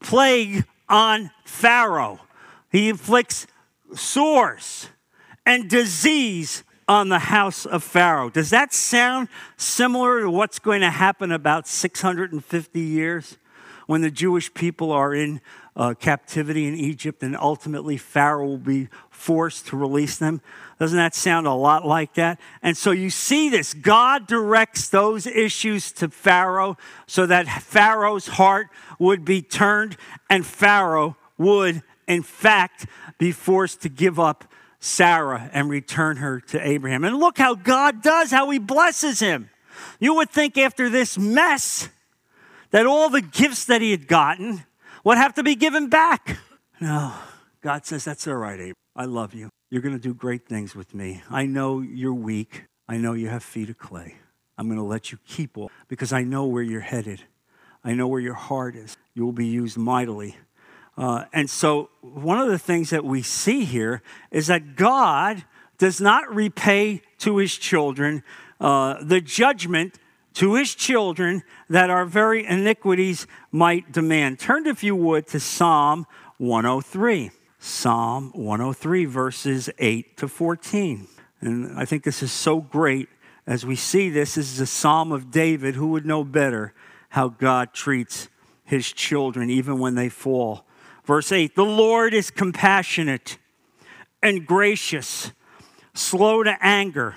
plague 0.00 0.64
on 0.88 1.30
Pharaoh, 1.44 2.18
he 2.72 2.88
inflicts 2.88 3.46
sores 3.94 4.88
and 5.46 5.70
disease 5.70 6.64
on 6.88 7.10
the 7.10 7.20
house 7.20 7.64
of 7.64 7.84
Pharaoh. 7.84 8.28
Does 8.28 8.50
that 8.50 8.74
sound 8.74 9.28
similar 9.56 10.22
to 10.22 10.30
what's 10.32 10.58
going 10.58 10.80
to 10.80 10.90
happen 10.90 11.30
about 11.30 11.68
650 11.68 12.80
years 12.80 13.38
when 13.86 14.00
the 14.00 14.10
Jewish 14.10 14.52
people 14.52 14.90
are 14.90 15.14
in 15.14 15.40
uh, 15.76 15.94
captivity 15.94 16.66
in 16.66 16.74
Egypt 16.74 17.22
and 17.22 17.36
ultimately 17.36 17.96
Pharaoh 17.96 18.48
will 18.48 18.58
be 18.58 18.88
forced 19.10 19.68
to 19.68 19.76
release 19.76 20.18
them? 20.18 20.40
Doesn't 20.80 20.96
that 20.96 21.14
sound 21.14 21.46
a 21.46 21.52
lot 21.52 21.86
like 21.86 22.14
that? 22.14 22.40
And 22.62 22.74
so 22.74 22.90
you 22.90 23.10
see 23.10 23.50
this. 23.50 23.74
God 23.74 24.26
directs 24.26 24.88
those 24.88 25.26
issues 25.26 25.92
to 25.92 26.08
Pharaoh 26.08 26.78
so 27.06 27.26
that 27.26 27.46
Pharaoh's 27.62 28.26
heart 28.26 28.68
would 28.98 29.22
be 29.22 29.42
turned 29.42 29.98
and 30.30 30.44
Pharaoh 30.44 31.18
would, 31.36 31.82
in 32.08 32.22
fact, 32.22 32.86
be 33.18 33.30
forced 33.30 33.82
to 33.82 33.90
give 33.90 34.18
up 34.18 34.50
Sarah 34.78 35.50
and 35.52 35.68
return 35.68 36.16
her 36.16 36.40
to 36.40 36.66
Abraham. 36.66 37.04
And 37.04 37.18
look 37.18 37.36
how 37.36 37.54
God 37.54 38.02
does, 38.02 38.30
how 38.30 38.48
he 38.48 38.58
blesses 38.58 39.20
him. 39.20 39.50
You 39.98 40.14
would 40.14 40.30
think 40.30 40.56
after 40.56 40.88
this 40.88 41.18
mess 41.18 41.90
that 42.70 42.86
all 42.86 43.10
the 43.10 43.20
gifts 43.20 43.66
that 43.66 43.82
he 43.82 43.90
had 43.90 44.08
gotten 44.08 44.64
would 45.04 45.18
have 45.18 45.34
to 45.34 45.42
be 45.42 45.56
given 45.56 45.90
back. 45.90 46.38
No, 46.80 47.12
God 47.60 47.84
says, 47.84 48.06
That's 48.06 48.26
all 48.26 48.36
right, 48.36 48.54
Abraham. 48.54 48.74
I 48.94 49.04
love 49.04 49.34
you. 49.34 49.50
You're 49.70 49.82
going 49.82 49.94
to 49.94 50.00
do 50.00 50.14
great 50.14 50.46
things 50.46 50.74
with 50.74 50.94
me. 50.94 51.22
I 51.30 51.46
know 51.46 51.80
you're 51.80 52.14
weak. 52.14 52.64
I 52.88 52.96
know 52.96 53.12
you 53.12 53.28
have 53.28 53.42
feet 53.42 53.70
of 53.70 53.78
clay. 53.78 54.16
I'm 54.58 54.66
going 54.66 54.78
to 54.78 54.84
let 54.84 55.12
you 55.12 55.18
keep 55.26 55.56
all 55.56 55.70
because 55.88 56.12
I 56.12 56.22
know 56.22 56.46
where 56.46 56.62
you're 56.62 56.80
headed. 56.80 57.22
I 57.84 57.94
know 57.94 58.08
where 58.08 58.20
your 58.20 58.34
heart 58.34 58.76
is. 58.76 58.96
You 59.14 59.24
will 59.24 59.32
be 59.32 59.46
used 59.46 59.78
mightily. 59.78 60.36
Uh, 60.96 61.24
and 61.32 61.48
so, 61.48 61.88
one 62.02 62.38
of 62.38 62.48
the 62.48 62.58
things 62.58 62.90
that 62.90 63.04
we 63.04 63.22
see 63.22 63.64
here 63.64 64.02
is 64.30 64.48
that 64.48 64.76
God 64.76 65.44
does 65.78 66.00
not 66.00 66.34
repay 66.34 67.00
to 67.18 67.38
his 67.38 67.56
children 67.56 68.22
uh, 68.60 69.02
the 69.02 69.20
judgment 69.20 69.94
to 70.34 70.54
his 70.54 70.74
children 70.74 71.42
that 71.68 71.90
our 71.90 72.04
very 72.04 72.44
iniquities 72.44 73.26
might 73.50 73.90
demand. 73.90 74.38
Turn, 74.38 74.66
if 74.66 74.84
you 74.84 74.94
would, 74.94 75.26
to 75.28 75.40
Psalm 75.40 76.06
103. 76.38 77.30
Psalm 77.62 78.30
103, 78.34 79.04
verses 79.04 79.68
8 79.78 80.16
to 80.16 80.26
14. 80.26 81.06
And 81.42 81.78
I 81.78 81.84
think 81.84 82.04
this 82.04 82.22
is 82.22 82.32
so 82.32 82.62
great 82.62 83.10
as 83.46 83.66
we 83.66 83.76
see 83.76 84.08
this. 84.08 84.36
This 84.36 84.50
is 84.50 84.60
a 84.60 84.66
psalm 84.66 85.12
of 85.12 85.30
David. 85.30 85.74
Who 85.74 85.88
would 85.88 86.06
know 86.06 86.24
better 86.24 86.72
how 87.10 87.28
God 87.28 87.74
treats 87.74 88.28
his 88.64 88.90
children 88.90 89.50
even 89.50 89.78
when 89.78 89.94
they 89.94 90.08
fall? 90.08 90.64
Verse 91.04 91.32
8 91.32 91.54
The 91.54 91.64
Lord 91.64 92.14
is 92.14 92.30
compassionate 92.30 93.36
and 94.22 94.46
gracious, 94.46 95.32
slow 95.92 96.42
to 96.42 96.56
anger, 96.62 97.16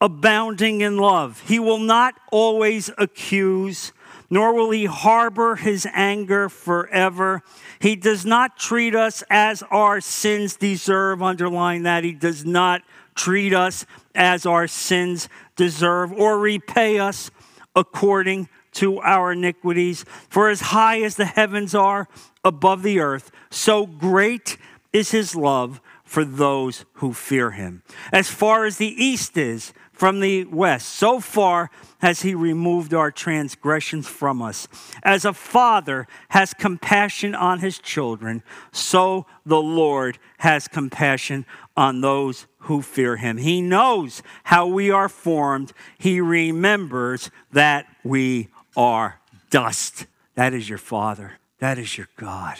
abounding 0.00 0.80
in 0.80 0.96
love. 0.96 1.42
He 1.46 1.58
will 1.58 1.80
not 1.80 2.14
always 2.32 2.90
accuse, 2.96 3.92
nor 4.30 4.54
will 4.54 4.70
he 4.70 4.86
harbor 4.86 5.56
his 5.56 5.86
anger 5.92 6.48
forever. 6.48 7.42
He 7.78 7.96
does 7.96 8.24
not 8.24 8.58
treat 8.58 8.94
us 8.94 9.22
as 9.30 9.62
our 9.70 10.00
sins 10.00 10.56
deserve. 10.56 11.22
Underline 11.22 11.84
that. 11.84 12.04
He 12.04 12.12
does 12.12 12.44
not 12.44 12.82
treat 13.14 13.52
us 13.52 13.86
as 14.14 14.46
our 14.46 14.66
sins 14.66 15.28
deserve 15.56 16.12
or 16.12 16.38
repay 16.38 16.98
us 16.98 17.30
according 17.74 18.48
to 18.72 19.00
our 19.00 19.32
iniquities. 19.32 20.04
For 20.28 20.50
as 20.50 20.60
high 20.60 21.00
as 21.00 21.16
the 21.16 21.24
heavens 21.24 21.74
are 21.74 22.08
above 22.44 22.82
the 22.82 23.00
earth, 23.00 23.30
so 23.50 23.86
great 23.86 24.58
is 24.92 25.10
his 25.10 25.34
love 25.34 25.80
for 26.04 26.24
those 26.24 26.84
who 26.94 27.12
fear 27.12 27.50
him. 27.50 27.82
As 28.12 28.30
far 28.30 28.64
as 28.64 28.76
the 28.76 29.02
east 29.02 29.36
is 29.36 29.72
from 29.96 30.20
the 30.20 30.44
west, 30.44 30.90
so 30.90 31.18
far 31.20 31.70
has 32.00 32.20
he 32.20 32.34
removed 32.34 32.92
our 32.92 33.10
transgressions 33.10 34.06
from 34.06 34.42
us. 34.42 34.68
As 35.02 35.24
a 35.24 35.32
father 35.32 36.06
has 36.28 36.52
compassion 36.52 37.34
on 37.34 37.60
his 37.60 37.78
children, 37.78 38.42
so 38.72 39.24
the 39.46 39.60
Lord 39.60 40.18
has 40.38 40.68
compassion 40.68 41.46
on 41.78 42.02
those 42.02 42.46
who 42.58 42.82
fear 42.82 43.16
him. 43.16 43.38
He 43.38 43.62
knows 43.62 44.22
how 44.44 44.66
we 44.66 44.90
are 44.90 45.08
formed, 45.08 45.72
he 45.96 46.20
remembers 46.20 47.30
that 47.52 47.86
we 48.04 48.48
are 48.76 49.18
dust. 49.48 50.06
That 50.34 50.52
is 50.52 50.68
your 50.68 50.78
father, 50.78 51.38
that 51.58 51.78
is 51.78 51.96
your 51.96 52.08
God. 52.16 52.58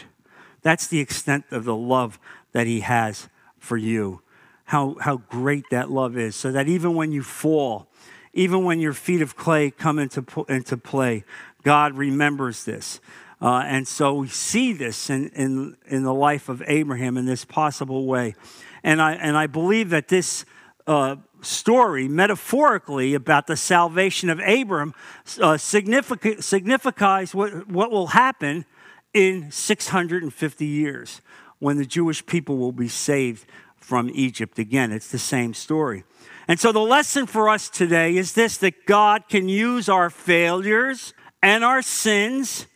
That's 0.62 0.87
the 0.87 1.01
extent 1.01 1.44
of 1.51 1.64
the 1.64 1.77
love 1.77 2.18
that 2.53 2.66
he 2.66 2.81
has 2.81 3.29
for 3.59 3.77
you. 3.77 4.22
How, 4.67 4.97
how 5.01 5.19
great 5.29 5.65
that 5.71 5.91
love 5.91 6.17
is. 6.19 6.37
So 6.37 6.53
that 6.53 6.69
even 6.69 6.95
when 6.95 7.13
you 7.13 7.23
fall, 7.23 7.89
even 8.33 8.65
when 8.65 8.81
your 8.81 8.93
feet 8.93 9.23
of 9.23 9.37
clay 9.37 9.71
come 9.71 9.99
into, 9.99 10.25
into 10.49 10.77
play, 10.77 11.25
God 11.63 11.95
remembers 11.95 12.65
this. 12.65 13.01
Uh, 13.41 13.63
and 13.67 13.87
so 13.87 14.15
we 14.15 14.29
see 14.29 14.73
this 14.73 15.11
in, 15.11 15.29
in, 15.31 15.77
in 15.87 16.03
the 16.03 16.15
life 16.15 16.49
of 16.49 16.63
Abraham 16.67 17.17
in 17.17 17.27
this 17.27 17.45
possible 17.45 18.07
way. 18.07 18.35
And 18.83 19.01
I, 19.01 19.15
and 19.15 19.37
I 19.37 19.47
believe 19.47 19.91
that 19.91 20.09
this 20.09 20.45
uh, 20.87 21.17
story, 21.43 22.09
metaphorically, 22.09 23.15
about 23.15 23.47
the 23.47 23.57
salvation 23.57 24.31
of 24.31 24.39
Abram 24.41 24.95
uh, 25.41 25.57
signifies 25.57 27.35
what, 27.35 27.69
what 27.69 27.91
will 27.91 28.09
happen 28.09 28.65
in 29.13 29.51
650 29.51 30.67
years 30.67 31.21
when 31.59 31.79
the 31.79 31.87
Jewish 31.87 32.25
people 32.27 32.59
will 32.59 32.73
be 32.73 32.89
saved 32.89 33.47
from 33.81 34.11
Egypt 34.15 34.59
again. 34.59 34.93
It's 34.93 35.11
the 35.11 35.19
same 35.19 35.55
story. 35.55 36.05
And 36.49 36.61
so 36.61 36.73
the 36.73 36.81
lesson 36.81 37.27
for 37.27 37.49
us 37.49 37.69
today 37.69 38.17
is 38.17 38.33
this 38.33 38.57
that 38.59 38.87
God 38.87 39.29
can 39.29 39.49
use 39.49 39.89
our 39.89 40.11
failures 40.11 41.15
and 41.43 41.65
our 41.65 41.83
sins 41.83 42.67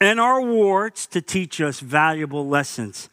and 0.00 0.20
our 0.20 0.40
warts 0.40 1.06
to 1.06 1.22
teach 1.22 1.60
us 1.60 1.80
valuable 1.80 2.46
lessons 2.46 3.08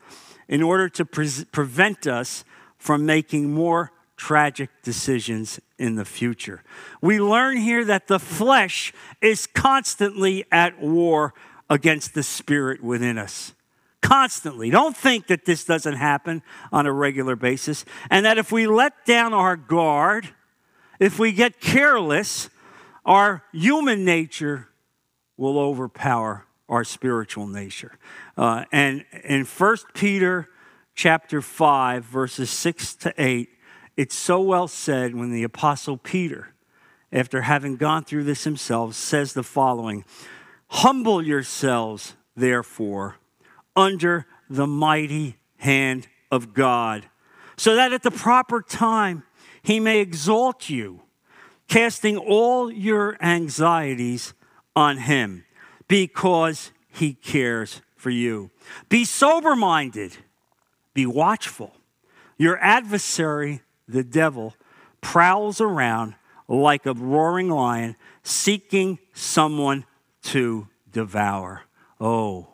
in 0.47 0.63
order 0.63 0.89
to 0.89 1.05
pre- 1.05 1.45
prevent 1.51 2.07
us 2.07 2.43
from 2.77 3.05
making 3.05 3.53
more 3.53 3.91
tragic 4.17 4.69
decisions 4.83 5.59
in 5.77 5.95
the 5.95 6.05
future. 6.05 6.63
We 7.01 7.19
learn 7.19 7.57
here 7.57 7.85
that 7.85 8.07
the 8.07 8.19
flesh 8.19 8.91
is 9.21 9.47
constantly 9.47 10.45
at 10.51 10.79
war 10.81 11.33
against 11.69 12.13
the 12.13 12.23
spirit 12.23 12.83
within 12.83 13.17
us 13.17 13.53
constantly. 14.01 14.69
Don't 14.69 14.95
think 14.95 15.27
that 15.27 15.45
this 15.45 15.63
doesn't 15.63 15.95
happen 15.95 16.41
on 16.71 16.85
a 16.85 16.91
regular 16.91 17.35
basis. 17.35 17.85
And 18.09 18.25
that 18.25 18.37
if 18.37 18.51
we 18.51 18.67
let 18.67 19.05
down 19.05 19.33
our 19.33 19.55
guard, 19.55 20.29
if 20.99 21.19
we 21.19 21.31
get 21.31 21.59
careless, 21.59 22.49
our 23.05 23.43
human 23.51 24.05
nature 24.05 24.69
will 25.37 25.57
overpower 25.57 26.45
our 26.67 26.83
spiritual 26.83 27.47
nature. 27.47 27.97
Uh, 28.37 28.65
and 28.71 29.05
in 29.23 29.45
1 29.45 29.77
Peter 29.93 30.47
chapter 30.93 31.41
5, 31.41 32.03
verses 32.05 32.49
6 32.49 32.95
to 32.95 33.13
8, 33.17 33.49
it's 33.97 34.15
so 34.15 34.39
well 34.41 34.67
said 34.67 35.15
when 35.15 35.31
the 35.31 35.43
Apostle 35.43 35.97
Peter, 35.97 36.53
after 37.11 37.41
having 37.41 37.75
gone 37.75 38.03
through 38.03 38.23
this 38.23 38.43
himself, 38.43 38.95
says 38.95 39.33
the 39.33 39.43
following 39.43 40.05
Humble 40.71 41.21
yourselves, 41.21 42.15
therefore, 42.35 43.18
under 43.79 44.25
the 44.49 44.67
mighty 44.67 45.37
hand 45.57 46.07
of 46.29 46.53
God, 46.53 47.05
so 47.55 47.75
that 47.75 47.93
at 47.93 48.03
the 48.03 48.11
proper 48.11 48.61
time 48.61 49.23
he 49.63 49.79
may 49.79 49.99
exalt 49.99 50.69
you, 50.69 51.01
casting 51.67 52.17
all 52.17 52.69
your 52.69 53.17
anxieties 53.21 54.33
on 54.75 54.97
him, 54.97 55.45
because 55.87 56.71
he 56.89 57.13
cares 57.13 57.81
for 57.95 58.09
you. 58.09 58.51
Be 58.89 59.05
sober 59.05 59.55
minded, 59.55 60.17
be 60.93 61.05
watchful. 61.05 61.73
Your 62.37 62.57
adversary, 62.59 63.61
the 63.87 64.03
devil, 64.03 64.55
prowls 65.01 65.61
around 65.61 66.15
like 66.47 66.85
a 66.85 66.93
roaring 66.93 67.49
lion, 67.49 67.95
seeking 68.23 68.99
someone 69.13 69.85
to 70.23 70.67
devour. 70.91 71.63
Oh, 71.99 72.47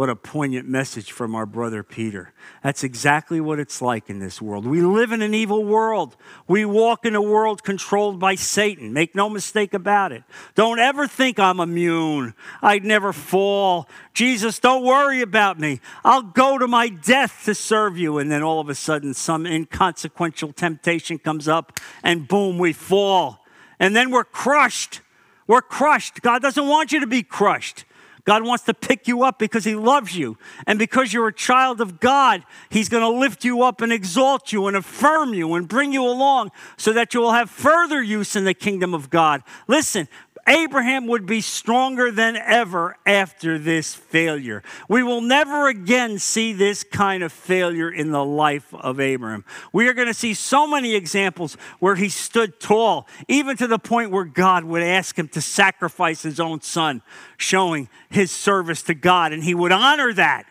what 0.00 0.08
a 0.08 0.16
poignant 0.16 0.66
message 0.66 1.12
from 1.12 1.34
our 1.34 1.44
brother 1.44 1.82
Peter. 1.82 2.32
That's 2.62 2.82
exactly 2.82 3.38
what 3.38 3.58
it's 3.58 3.82
like 3.82 4.08
in 4.08 4.18
this 4.18 4.40
world. 4.40 4.64
We 4.64 4.80
live 4.80 5.12
in 5.12 5.20
an 5.20 5.34
evil 5.34 5.62
world. 5.62 6.16
We 6.48 6.64
walk 6.64 7.04
in 7.04 7.14
a 7.14 7.20
world 7.20 7.62
controlled 7.62 8.18
by 8.18 8.34
Satan. 8.36 8.94
Make 8.94 9.14
no 9.14 9.28
mistake 9.28 9.74
about 9.74 10.12
it. 10.12 10.22
Don't 10.54 10.78
ever 10.78 11.06
think 11.06 11.38
I'm 11.38 11.60
immune. 11.60 12.32
I'd 12.62 12.82
never 12.82 13.12
fall. 13.12 13.90
Jesus, 14.14 14.58
don't 14.58 14.86
worry 14.86 15.20
about 15.20 15.60
me. 15.60 15.80
I'll 16.02 16.22
go 16.22 16.56
to 16.56 16.66
my 16.66 16.88
death 16.88 17.42
to 17.44 17.54
serve 17.54 17.98
you. 17.98 18.16
And 18.16 18.32
then 18.32 18.42
all 18.42 18.58
of 18.58 18.70
a 18.70 18.74
sudden, 18.74 19.12
some 19.12 19.44
inconsequential 19.44 20.54
temptation 20.54 21.18
comes 21.18 21.46
up, 21.46 21.78
and 22.02 22.26
boom, 22.26 22.56
we 22.56 22.72
fall. 22.72 23.44
And 23.78 23.94
then 23.94 24.10
we're 24.10 24.24
crushed. 24.24 25.02
We're 25.46 25.60
crushed. 25.60 26.22
God 26.22 26.40
doesn't 26.40 26.66
want 26.66 26.90
you 26.90 27.00
to 27.00 27.06
be 27.06 27.22
crushed. 27.22 27.84
God 28.30 28.44
wants 28.44 28.62
to 28.66 28.74
pick 28.74 29.08
you 29.08 29.24
up 29.24 29.40
because 29.40 29.64
He 29.64 29.74
loves 29.74 30.16
you. 30.16 30.38
And 30.64 30.78
because 30.78 31.12
you're 31.12 31.26
a 31.26 31.32
child 31.32 31.80
of 31.80 31.98
God, 31.98 32.44
He's 32.68 32.88
going 32.88 33.02
to 33.02 33.08
lift 33.08 33.44
you 33.44 33.64
up 33.64 33.80
and 33.80 33.92
exalt 33.92 34.52
you 34.52 34.68
and 34.68 34.76
affirm 34.76 35.34
you 35.34 35.54
and 35.54 35.66
bring 35.66 35.92
you 35.92 36.06
along 36.06 36.52
so 36.76 36.92
that 36.92 37.12
you 37.12 37.18
will 37.18 37.32
have 37.32 37.50
further 37.50 38.00
use 38.00 38.36
in 38.36 38.44
the 38.44 38.54
kingdom 38.54 38.94
of 38.94 39.10
God. 39.10 39.42
Listen, 39.66 40.06
Abraham 40.46 41.06
would 41.06 41.26
be 41.26 41.40
stronger 41.40 42.10
than 42.10 42.36
ever 42.36 42.96
after 43.06 43.58
this 43.58 43.94
failure. 43.94 44.62
We 44.88 45.02
will 45.02 45.20
never 45.20 45.68
again 45.68 46.18
see 46.18 46.52
this 46.52 46.82
kind 46.82 47.22
of 47.22 47.32
failure 47.32 47.90
in 47.90 48.10
the 48.10 48.24
life 48.24 48.72
of 48.74 49.00
Abraham. 49.00 49.44
We 49.72 49.88
are 49.88 49.94
going 49.94 50.08
to 50.08 50.14
see 50.14 50.34
so 50.34 50.66
many 50.66 50.94
examples 50.94 51.56
where 51.78 51.94
he 51.94 52.08
stood 52.08 52.58
tall, 52.60 53.06
even 53.28 53.56
to 53.58 53.66
the 53.66 53.78
point 53.78 54.10
where 54.10 54.24
God 54.24 54.64
would 54.64 54.82
ask 54.82 55.18
him 55.18 55.28
to 55.28 55.40
sacrifice 55.40 56.22
his 56.22 56.40
own 56.40 56.60
son, 56.60 57.02
showing 57.36 57.88
his 58.08 58.30
service 58.30 58.82
to 58.82 58.94
God, 58.94 59.32
and 59.32 59.44
he 59.44 59.54
would 59.54 59.72
honor 59.72 60.12
that. 60.14 60.46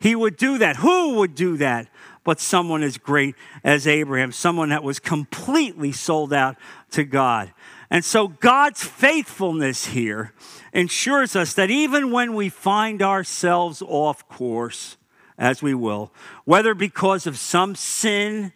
He 0.00 0.16
would 0.16 0.36
do 0.36 0.58
that. 0.58 0.76
Who 0.76 1.14
would 1.18 1.34
do 1.34 1.56
that? 1.58 1.88
But 2.24 2.40
someone 2.40 2.82
as 2.82 2.98
great 2.98 3.34
as 3.64 3.86
Abraham, 3.86 4.32
someone 4.32 4.68
that 4.70 4.82
was 4.82 4.98
completely 4.98 5.92
sold 5.92 6.32
out 6.32 6.56
to 6.92 7.04
God. 7.04 7.52
And 7.92 8.02
so 8.06 8.26
God's 8.26 8.82
faithfulness 8.82 9.84
here 9.84 10.32
ensures 10.72 11.36
us 11.36 11.52
that 11.52 11.70
even 11.70 12.10
when 12.10 12.32
we 12.32 12.48
find 12.48 13.02
ourselves 13.02 13.82
off 13.82 14.26
course, 14.30 14.96
as 15.36 15.60
we 15.60 15.74
will, 15.74 16.10
whether 16.46 16.72
because 16.72 17.26
of 17.26 17.36
some 17.36 17.74
sin 17.74 18.54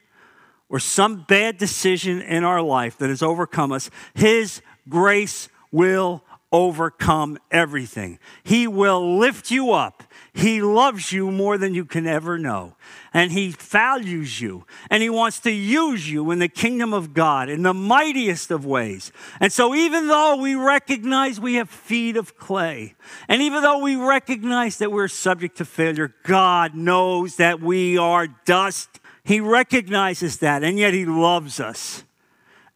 or 0.70 0.78
some 0.78 1.26
bad 1.28 1.58
decision 1.58 2.22
in 2.22 2.44
our 2.44 2.62
life 2.62 2.96
that 2.96 3.10
has 3.10 3.22
overcome 3.22 3.72
us, 3.72 3.90
His 4.14 4.62
grace 4.88 5.50
will 5.70 6.24
overcome 6.50 7.36
everything. 7.50 8.18
He 8.42 8.66
will 8.66 9.18
lift 9.18 9.50
you 9.50 9.72
up. 9.72 10.02
He 10.36 10.60
loves 10.60 11.12
you 11.12 11.30
more 11.30 11.56
than 11.56 11.74
you 11.74 11.86
can 11.86 12.06
ever 12.06 12.36
know. 12.36 12.76
And 13.14 13.32
He 13.32 13.52
values 13.52 14.38
you. 14.38 14.66
And 14.90 15.02
He 15.02 15.08
wants 15.08 15.40
to 15.40 15.50
use 15.50 16.10
you 16.10 16.30
in 16.30 16.40
the 16.40 16.48
kingdom 16.48 16.92
of 16.92 17.14
God 17.14 17.48
in 17.48 17.62
the 17.62 17.72
mightiest 17.72 18.50
of 18.50 18.66
ways. 18.66 19.12
And 19.40 19.50
so, 19.50 19.74
even 19.74 20.08
though 20.08 20.36
we 20.36 20.54
recognize 20.54 21.40
we 21.40 21.54
have 21.54 21.70
feet 21.70 22.18
of 22.18 22.36
clay, 22.36 22.96
and 23.28 23.40
even 23.40 23.62
though 23.62 23.78
we 23.78 23.96
recognize 23.96 24.76
that 24.76 24.92
we're 24.92 25.08
subject 25.08 25.56
to 25.56 25.64
failure, 25.64 26.14
God 26.22 26.74
knows 26.74 27.36
that 27.36 27.62
we 27.62 27.96
are 27.96 28.26
dust. 28.26 29.00
He 29.24 29.40
recognizes 29.40 30.36
that, 30.40 30.62
and 30.62 30.78
yet 30.78 30.92
He 30.92 31.06
loves 31.06 31.60
us. 31.60 32.04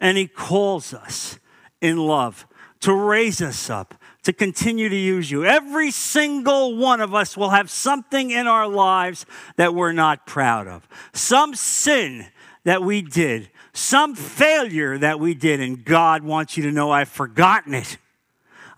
And 0.01 0.17
He 0.17 0.29
calls 0.29 0.95
us 0.95 1.39
in 1.83 1.99
love 1.99 2.47
to 2.81 2.95
raise 2.95 3.43
us 3.43 3.69
up, 3.69 3.95
to 4.23 4.33
continue 4.33 4.89
to 4.89 4.97
use 4.97 5.31
you. 5.31 5.45
Every 5.45 5.91
single 5.91 6.77
one 6.77 7.01
of 7.01 7.15
us 7.15 7.37
will 7.37 7.51
have 7.51 7.71
something 7.71 8.31
in 8.31 8.47
our 8.47 8.69
lives 8.69 9.25
that 9.57 9.75
we're 9.75 9.93
not 9.93 10.27
proud 10.27 10.67
of, 10.67 10.87
some 11.13 11.55
sin 11.55 12.27
that 12.65 12.83
we 12.83 13.03
did, 13.03 13.51
some 13.73 14.15
failure 14.15 14.99
that 14.99 15.19
we 15.19 15.35
did, 15.35 15.61
and 15.61 15.85
God 15.85 16.23
wants 16.23 16.57
you 16.57 16.63
to 16.65 16.73
know 16.73 16.91
I've 16.91 17.09
forgotten 17.09 17.75
it. 17.75 17.97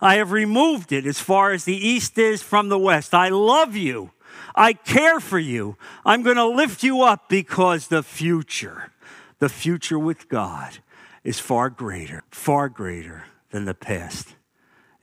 I 0.01 0.15
have 0.15 0.31
removed 0.31 0.91
it 0.91 1.05
as 1.05 1.19
far 1.19 1.51
as 1.51 1.63
the 1.63 1.75
east 1.75 2.17
is 2.17 2.41
from 2.41 2.69
the 2.69 2.79
west. 2.79 3.13
I 3.13 3.29
love 3.29 3.75
you. 3.75 4.11
I 4.55 4.73
care 4.73 5.19
for 5.19 5.39
you. 5.39 5.77
I'm 6.05 6.23
going 6.23 6.35
to 6.35 6.45
lift 6.45 6.83
you 6.83 7.01
up 7.01 7.27
because 7.29 7.87
the 7.87 8.03
future, 8.03 8.91
the 9.39 9.49
future 9.49 9.97
with 9.97 10.29
God, 10.29 10.77
is 11.23 11.39
far 11.39 11.69
greater, 11.69 12.23
far 12.29 12.69
greater 12.69 13.25
than 13.51 13.65
the 13.65 13.73
past. 13.73 14.35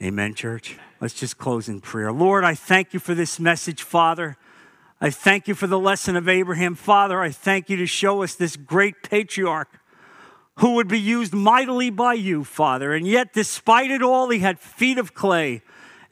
Amen, 0.03 0.33
church? 0.33 0.79
Let's 0.99 1.13
just 1.13 1.37
close 1.37 1.69
in 1.69 1.83
prayer. 1.83 2.11
Lord, 2.11 2.43
I 2.43 2.55
thank 2.55 2.95
you 2.95 3.01
for 3.01 3.15
this 3.15 3.39
message, 3.39 3.83
Father. 3.83 4.39
I 4.99 5.11
thank 5.11 5.47
you 5.47 5.55
for 5.55 5.67
the 5.67 5.79
lesson 5.79 6.17
of 6.17 6.27
Abraham. 6.27 6.75
Father, 6.75 7.21
I 7.21 7.29
thank 7.29 7.69
you 7.69 7.77
to 7.77 7.87
show 7.87 8.23
us 8.23 8.35
this 8.35 8.57
great 8.57 9.03
patriarch 9.03 9.79
who 10.55 10.77
would 10.77 10.89
be 10.89 10.99
used 10.99 11.35
mightily 11.35 11.91
by 11.91 12.15
you, 12.15 12.45
Father. 12.45 12.95
And 12.95 13.07
yet, 13.07 13.35
despite 13.35 13.91
it 13.91 14.03
all, 14.03 14.31
he 14.31 14.39
had 14.39 14.59
feet 14.59 14.97
of 14.97 15.13
clay. 15.13 15.61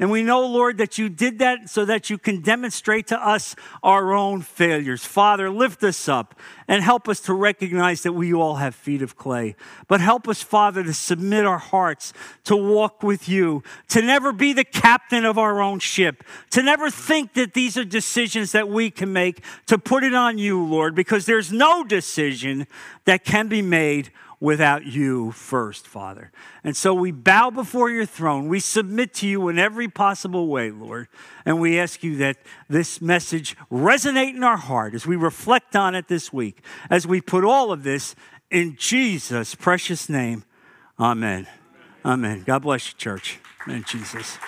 And 0.00 0.12
we 0.12 0.22
know, 0.22 0.46
Lord, 0.46 0.78
that 0.78 0.96
you 0.96 1.08
did 1.08 1.40
that 1.40 1.68
so 1.68 1.84
that 1.84 2.08
you 2.08 2.18
can 2.18 2.40
demonstrate 2.40 3.08
to 3.08 3.18
us 3.20 3.56
our 3.82 4.12
own 4.12 4.42
failures. 4.42 5.04
Father, 5.04 5.50
lift 5.50 5.82
us 5.82 6.08
up 6.08 6.38
and 6.68 6.84
help 6.84 7.08
us 7.08 7.18
to 7.20 7.34
recognize 7.34 8.02
that 8.02 8.12
we 8.12 8.32
all 8.32 8.56
have 8.56 8.76
feet 8.76 9.02
of 9.02 9.16
clay. 9.16 9.56
But 9.88 10.00
help 10.00 10.28
us, 10.28 10.40
Father, 10.40 10.84
to 10.84 10.94
submit 10.94 11.44
our 11.46 11.58
hearts, 11.58 12.12
to 12.44 12.56
walk 12.56 13.02
with 13.02 13.28
you, 13.28 13.64
to 13.88 14.00
never 14.00 14.32
be 14.32 14.52
the 14.52 14.64
captain 14.64 15.24
of 15.24 15.36
our 15.36 15.60
own 15.60 15.80
ship, 15.80 16.22
to 16.50 16.62
never 16.62 16.90
think 16.90 17.34
that 17.34 17.54
these 17.54 17.76
are 17.76 17.84
decisions 17.84 18.52
that 18.52 18.68
we 18.68 18.92
can 18.92 19.12
make, 19.12 19.42
to 19.66 19.78
put 19.78 20.04
it 20.04 20.14
on 20.14 20.38
you, 20.38 20.64
Lord, 20.64 20.94
because 20.94 21.26
there's 21.26 21.52
no 21.52 21.82
decision 21.82 22.68
that 23.04 23.24
can 23.24 23.48
be 23.48 23.62
made 23.62 24.10
without 24.40 24.86
you 24.86 25.32
first, 25.32 25.86
Father. 25.86 26.30
And 26.62 26.76
so 26.76 26.94
we 26.94 27.10
bow 27.10 27.50
before 27.50 27.90
your 27.90 28.06
throne. 28.06 28.48
We 28.48 28.60
submit 28.60 29.14
to 29.14 29.26
you 29.26 29.48
in 29.48 29.58
every 29.58 29.88
possible 29.88 30.46
way, 30.48 30.70
Lord. 30.70 31.08
And 31.44 31.60
we 31.60 31.78
ask 31.78 32.02
you 32.02 32.16
that 32.18 32.36
this 32.68 33.00
message 33.00 33.56
resonate 33.70 34.34
in 34.34 34.44
our 34.44 34.56
heart 34.56 34.94
as 34.94 35.06
we 35.06 35.16
reflect 35.16 35.74
on 35.74 35.94
it 35.94 36.08
this 36.08 36.32
week, 36.32 36.62
as 36.88 37.06
we 37.06 37.20
put 37.20 37.44
all 37.44 37.72
of 37.72 37.82
this 37.82 38.14
in 38.50 38.76
Jesus' 38.76 39.54
precious 39.54 40.08
name. 40.08 40.44
Amen. 40.98 41.46
Amen. 42.04 42.42
God 42.46 42.62
bless 42.62 42.88
you, 42.88 42.96
church. 42.96 43.38
Amen, 43.66 43.84
Jesus. 43.86 44.38